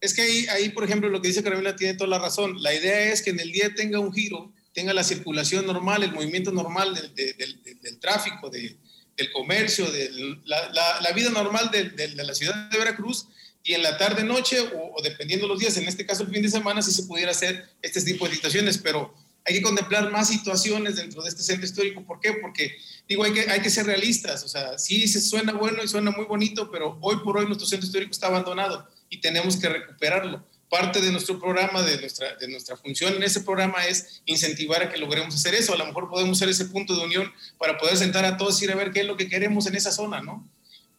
Es 0.00 0.14
que 0.14 0.22
ahí, 0.22 0.46
ahí, 0.48 0.68
por 0.68 0.84
ejemplo, 0.84 1.08
lo 1.08 1.22
que 1.22 1.28
dice 1.28 1.42
Carolina 1.42 1.74
tiene 1.76 1.94
toda 1.94 2.08
la 2.08 2.18
razón. 2.18 2.62
La 2.62 2.74
idea 2.74 3.12
es 3.12 3.22
que 3.22 3.30
en 3.30 3.40
el 3.40 3.50
día 3.50 3.74
tenga 3.74 3.98
un 3.98 4.12
giro, 4.12 4.52
tenga 4.72 4.92
la 4.92 5.04
circulación 5.04 5.66
normal, 5.66 6.02
el 6.02 6.12
movimiento 6.12 6.52
normal 6.52 6.94
del, 6.94 7.14
del, 7.14 7.98
tráfico, 7.98 8.50
del 8.50 9.32
comercio, 9.32 9.90
de 9.90 10.10
la, 10.44 11.00
la, 11.00 11.12
vida 11.12 11.30
normal 11.30 11.70
de, 11.70 12.14
la 12.14 12.34
ciudad 12.34 12.68
de 12.70 12.78
Veracruz 12.78 13.26
y 13.66 13.74
en 13.74 13.82
la 13.82 13.98
tarde, 13.98 14.22
noche 14.22 14.60
o, 14.60 15.02
dependiendo 15.02 15.48
los 15.48 15.58
días, 15.58 15.76
en 15.76 15.88
este 15.88 16.06
caso 16.06 16.22
el 16.22 16.30
fin 16.30 16.40
de 16.40 16.48
semana, 16.48 16.80
sí 16.82 16.92
se 16.92 17.02
pudiera 17.02 17.32
hacer 17.32 17.68
este 17.82 18.00
tipo 18.00 18.28
de 18.28 18.36
situaciones, 18.36 18.78
pero 18.78 19.12
hay 19.44 19.54
que 19.54 19.62
contemplar 19.62 20.12
más 20.12 20.28
situaciones 20.28 20.94
dentro 20.94 21.20
de 21.20 21.28
este 21.28 21.42
centro 21.42 21.66
histórico. 21.66 22.04
¿Por 22.04 22.20
qué? 22.20 22.34
Porque, 22.34 22.76
digo, 23.08 23.24
hay 23.24 23.32
que, 23.32 23.50
hay 23.50 23.60
que 23.60 23.70
ser 23.70 23.86
realistas. 23.86 24.44
O 24.44 24.48
sea, 24.48 24.78
sí 24.78 25.08
se 25.08 25.20
suena 25.20 25.52
bueno 25.52 25.82
y 25.82 25.88
suena 25.88 26.12
muy 26.12 26.26
bonito, 26.26 26.70
pero 26.70 26.96
hoy 27.00 27.16
por 27.24 27.38
hoy 27.38 27.46
nuestro 27.46 27.66
centro 27.66 27.86
histórico 27.86 28.12
está 28.12 28.28
abandonado 28.28 28.88
y 29.10 29.20
tenemos 29.20 29.56
que 29.56 29.68
recuperarlo. 29.68 30.46
Parte 30.70 31.00
de 31.00 31.10
nuestro 31.10 31.40
programa, 31.40 31.82
de 31.82 32.00
nuestra, 32.00 32.36
de 32.36 32.46
nuestra 32.46 32.76
función 32.76 33.14
en 33.14 33.24
ese 33.24 33.40
programa 33.40 33.84
es 33.86 34.22
incentivar 34.26 34.82
a 34.82 34.92
que 34.92 34.98
logremos 34.98 35.34
hacer 35.34 35.56
eso. 35.56 35.74
A 35.74 35.76
lo 35.76 35.86
mejor 35.86 36.08
podemos 36.08 36.38
ser 36.38 36.48
ese 36.48 36.66
punto 36.66 36.94
de 36.94 37.04
unión 37.04 37.32
para 37.58 37.78
poder 37.78 37.96
sentar 37.96 38.24
a 38.24 38.36
todos 38.36 38.60
y 38.60 38.66
ir 38.66 38.70
a 38.70 38.76
ver 38.76 38.92
qué 38.92 39.00
es 39.00 39.06
lo 39.06 39.16
que 39.16 39.28
queremos 39.28 39.66
en 39.66 39.74
esa 39.74 39.90
zona, 39.90 40.22
¿no? 40.22 40.48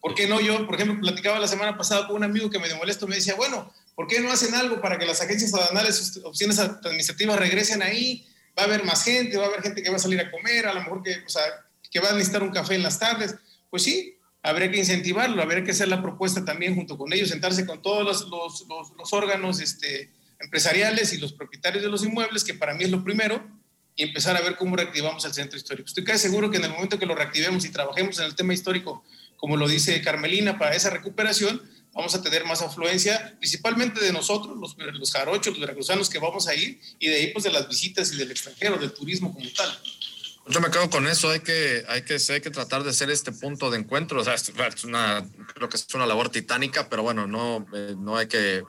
¿Por 0.00 0.14
qué 0.14 0.28
no 0.28 0.40
yo, 0.40 0.64
por 0.66 0.76
ejemplo, 0.76 1.00
platicaba 1.00 1.38
la 1.38 1.48
semana 1.48 1.76
pasada 1.76 2.06
con 2.06 2.16
un 2.16 2.24
amigo 2.24 2.50
que 2.50 2.58
me 2.58 2.72
molesto, 2.74 3.06
me 3.06 3.16
decía, 3.16 3.34
bueno, 3.34 3.72
¿por 3.96 4.06
qué 4.06 4.20
no 4.20 4.30
hacen 4.30 4.54
algo 4.54 4.80
para 4.80 4.98
que 4.98 5.06
las 5.06 5.20
agencias 5.20 5.52
aduanales, 5.52 6.20
opciones 6.24 6.58
administrativas 6.58 7.38
regresen 7.38 7.82
ahí? 7.82 8.26
Va 8.56 8.62
a 8.62 8.66
haber 8.66 8.84
más 8.84 9.02
gente, 9.04 9.36
va 9.36 9.44
a 9.44 9.48
haber 9.48 9.62
gente 9.62 9.82
que 9.82 9.90
va 9.90 9.96
a 9.96 10.00
salir 10.00 10.20
a 10.20 10.30
comer, 10.30 10.66
a 10.66 10.74
lo 10.74 10.80
mejor 10.80 11.02
que, 11.02 11.16
va 12.00 12.10
a 12.10 12.12
necesitar 12.12 12.42
un 12.42 12.50
café 12.50 12.76
en 12.76 12.84
las 12.84 12.98
tardes. 12.98 13.34
Pues 13.70 13.82
sí, 13.82 14.16
habría 14.42 14.70
que 14.70 14.78
incentivarlo, 14.78 15.42
habría 15.42 15.64
que 15.64 15.72
hacer 15.72 15.88
la 15.88 16.00
propuesta 16.00 16.44
también 16.44 16.76
junto 16.76 16.96
con 16.96 17.12
ellos, 17.12 17.28
sentarse 17.28 17.66
con 17.66 17.82
todos 17.82 18.28
los, 18.28 19.12
órganos 19.12 19.60
este, 19.60 20.12
empresariales 20.38 21.12
y 21.12 21.18
los 21.18 21.32
propietarios 21.32 21.82
de 21.82 21.90
los 21.90 22.04
inmuebles, 22.04 22.44
que 22.44 22.54
para 22.54 22.74
mí 22.74 22.84
es 22.84 22.90
lo 22.90 23.02
primero, 23.02 23.44
y 23.96 24.04
empezar 24.04 24.36
a 24.36 24.40
ver 24.40 24.54
cómo 24.56 24.76
reactivamos 24.76 25.24
el 25.24 25.34
centro 25.34 25.56
histórico. 25.58 25.88
Estoy 25.88 26.04
casi 26.04 26.20
seguro 26.20 26.52
que 26.52 26.58
en 26.58 26.64
el 26.64 26.70
momento 26.70 27.00
que 27.00 27.06
lo 27.06 27.16
reactivemos 27.16 27.64
y 27.64 27.70
trabajemos 27.70 28.16
en 28.20 28.26
el 28.26 28.36
tema 28.36 28.54
histórico 28.54 29.02
como 29.38 29.56
lo 29.56 29.66
dice 29.66 30.02
Carmelina, 30.02 30.58
para 30.58 30.74
esa 30.74 30.90
recuperación 30.90 31.62
vamos 31.94 32.14
a 32.14 32.22
tener 32.22 32.44
más 32.44 32.62
afluencia, 32.62 33.34
principalmente 33.38 34.00
de 34.00 34.12
nosotros, 34.12 34.56
los, 34.56 34.76
los 34.76 35.10
jarochos, 35.10 35.54
los 35.54 35.60
veracruzanos 35.60 36.08
que 36.08 36.18
vamos 36.18 36.46
a 36.46 36.54
ir, 36.54 36.80
y 36.98 37.08
de 37.08 37.16
ahí 37.16 37.26
pues 37.32 37.44
de 37.44 37.50
las 37.50 37.66
visitas 37.66 38.12
y 38.12 38.16
del 38.16 38.30
extranjero, 38.30 38.76
del 38.76 38.92
turismo 38.92 39.32
como 39.32 39.48
tal. 39.50 39.80
Yo 40.46 40.60
me 40.60 40.70
quedo 40.70 40.88
con 40.88 41.06
eso, 41.06 41.30
hay 41.30 41.40
que, 41.40 41.84
hay 41.88 42.02
que, 42.02 42.18
hay 42.30 42.40
que 42.40 42.50
tratar 42.50 42.82
de 42.82 42.92
ser 42.92 43.10
este 43.10 43.32
punto 43.32 43.70
de 43.70 43.78
encuentro, 43.78 44.20
o 44.20 44.24
sea, 44.24 44.34
es 44.34 44.84
una, 44.84 45.28
creo 45.54 45.68
que 45.68 45.76
es 45.76 45.86
una 45.94 46.06
labor 46.06 46.30
titánica, 46.30 46.88
pero 46.88 47.02
bueno, 47.02 47.26
no, 47.26 47.66
eh, 47.74 47.94
no 47.98 48.16
hay 48.16 48.28
que 48.28 48.62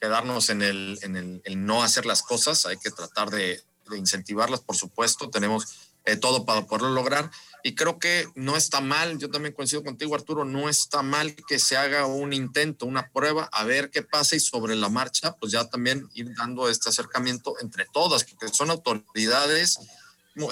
quedarnos 0.00 0.50
en 0.50 0.62
el, 0.62 0.98
en 1.02 1.16
el, 1.16 1.64
no 1.64 1.82
hacer 1.82 2.06
las 2.06 2.22
cosas, 2.22 2.66
hay 2.66 2.76
que 2.76 2.90
tratar 2.90 3.30
de, 3.30 3.62
de 3.90 3.98
incentivarlas, 3.98 4.60
por 4.60 4.76
supuesto, 4.76 5.30
tenemos 5.30 5.94
eh, 6.04 6.16
todo 6.16 6.44
para 6.44 6.66
poderlo 6.66 6.90
lograr. 6.90 7.30
Y 7.66 7.74
creo 7.74 7.98
que 7.98 8.28
no 8.34 8.58
está 8.58 8.82
mal, 8.82 9.16
yo 9.16 9.30
también 9.30 9.54
coincido 9.54 9.82
contigo, 9.82 10.14
Arturo, 10.14 10.44
no 10.44 10.68
está 10.68 11.02
mal 11.02 11.34
que 11.34 11.58
se 11.58 11.78
haga 11.78 12.04
un 12.04 12.34
intento, 12.34 12.84
una 12.84 13.08
prueba, 13.08 13.48
a 13.50 13.64
ver 13.64 13.90
qué 13.90 14.02
pasa 14.02 14.36
y 14.36 14.40
sobre 14.40 14.76
la 14.76 14.90
marcha, 14.90 15.34
pues 15.40 15.52
ya 15.52 15.64
también 15.64 16.06
ir 16.12 16.34
dando 16.36 16.68
este 16.68 16.90
acercamiento 16.90 17.54
entre 17.62 17.86
todas, 17.86 18.24
porque 18.24 18.54
son 18.54 18.68
autoridades 18.68 19.78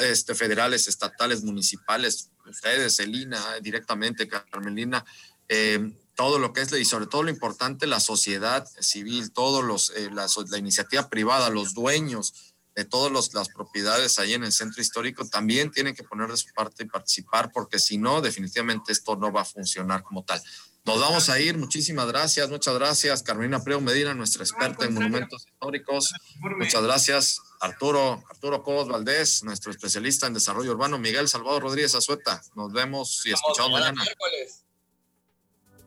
este, 0.00 0.34
federales, 0.34 0.88
estatales, 0.88 1.44
municipales, 1.44 2.30
ustedes, 2.46 2.98
Elina, 2.98 3.38
directamente, 3.60 4.26
Carmelina, 4.26 5.04
eh, 5.50 5.92
todo 6.14 6.38
lo 6.38 6.54
que 6.54 6.62
es, 6.62 6.72
y 6.72 6.86
sobre 6.86 7.08
todo 7.08 7.24
lo 7.24 7.30
importante, 7.30 7.86
la 7.86 8.00
sociedad 8.00 8.66
civil, 8.80 9.32
todos 9.32 9.62
los, 9.62 9.90
eh, 9.96 10.08
la 10.10 10.58
iniciativa 10.58 11.10
privada, 11.10 11.50
los 11.50 11.74
dueños, 11.74 12.51
de 12.74 12.84
todas 12.84 13.34
las 13.34 13.48
propiedades 13.48 14.18
ahí 14.18 14.34
en 14.34 14.44
el 14.44 14.52
centro 14.52 14.80
histórico 14.80 15.26
también 15.26 15.70
tienen 15.70 15.94
que 15.94 16.04
poner 16.04 16.30
de 16.30 16.36
su 16.36 16.52
parte 16.54 16.84
y 16.84 16.86
participar, 16.86 17.50
porque 17.52 17.78
si 17.78 17.98
no, 17.98 18.20
definitivamente 18.20 18.92
esto 18.92 19.16
no 19.16 19.30
va 19.30 19.42
a 19.42 19.44
funcionar 19.44 20.02
como 20.02 20.24
tal. 20.24 20.42
Nos 20.84 21.00
vamos 21.00 21.28
a 21.28 21.38
ir. 21.38 21.56
Muchísimas 21.56 22.08
gracias. 22.08 22.48
Muchas 22.50 22.74
gracias. 22.74 23.22
Carolina 23.22 23.62
Preo 23.62 23.80
Medina, 23.80 24.14
nuestra 24.14 24.42
experta 24.42 24.84
en 24.84 24.94
monumentos 24.94 25.46
históricos. 25.46 26.12
Muchas 26.58 26.82
gracias. 26.82 27.40
Arturo, 27.60 28.24
Arturo 28.28 28.64
Cobos 28.64 28.88
Valdés, 28.88 29.44
nuestro 29.44 29.70
especialista 29.70 30.26
en 30.26 30.34
desarrollo 30.34 30.72
urbano. 30.72 30.98
Miguel 30.98 31.28
Salvador 31.28 31.62
Rodríguez 31.62 31.94
Azueta. 31.94 32.42
Nos 32.56 32.72
vemos 32.72 33.24
y 33.24 33.32
escuchamos 33.32 33.78
mañana. 33.78 34.02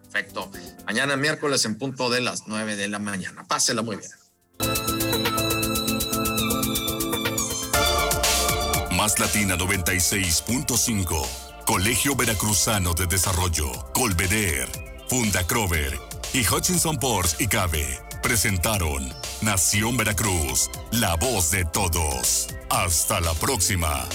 Perfecto. 0.03 0.49
Mañana 0.85 1.17
miércoles 1.17 1.65
en 1.65 1.77
punto 1.77 2.09
de 2.09 2.21
las 2.21 2.47
9 2.47 2.77
de 2.77 2.87
la 2.87 2.99
mañana. 2.99 3.45
Pásela 3.45 3.81
muy 3.81 3.97
bien. 3.97 4.09
Más 9.05 9.19
Latina 9.19 9.55
96.5. 9.55 11.27
Colegio 11.67 12.15
Veracruzano 12.15 12.95
de 12.95 13.05
Desarrollo. 13.05 13.71
Colveder. 13.93 14.67
Funda 15.07 15.45
Crover. 15.45 15.99
Y 16.33 16.39
Hutchinson 16.39 16.97
Ports 16.97 17.35
y 17.37 17.45
Cabe. 17.45 17.85
Presentaron 18.23 19.07
Nación 19.41 19.95
Veracruz. 19.95 20.71
La 20.89 21.17
voz 21.17 21.51
de 21.51 21.65
todos. 21.65 22.47
Hasta 22.71 23.19
la 23.19 23.35
próxima. 23.35 24.07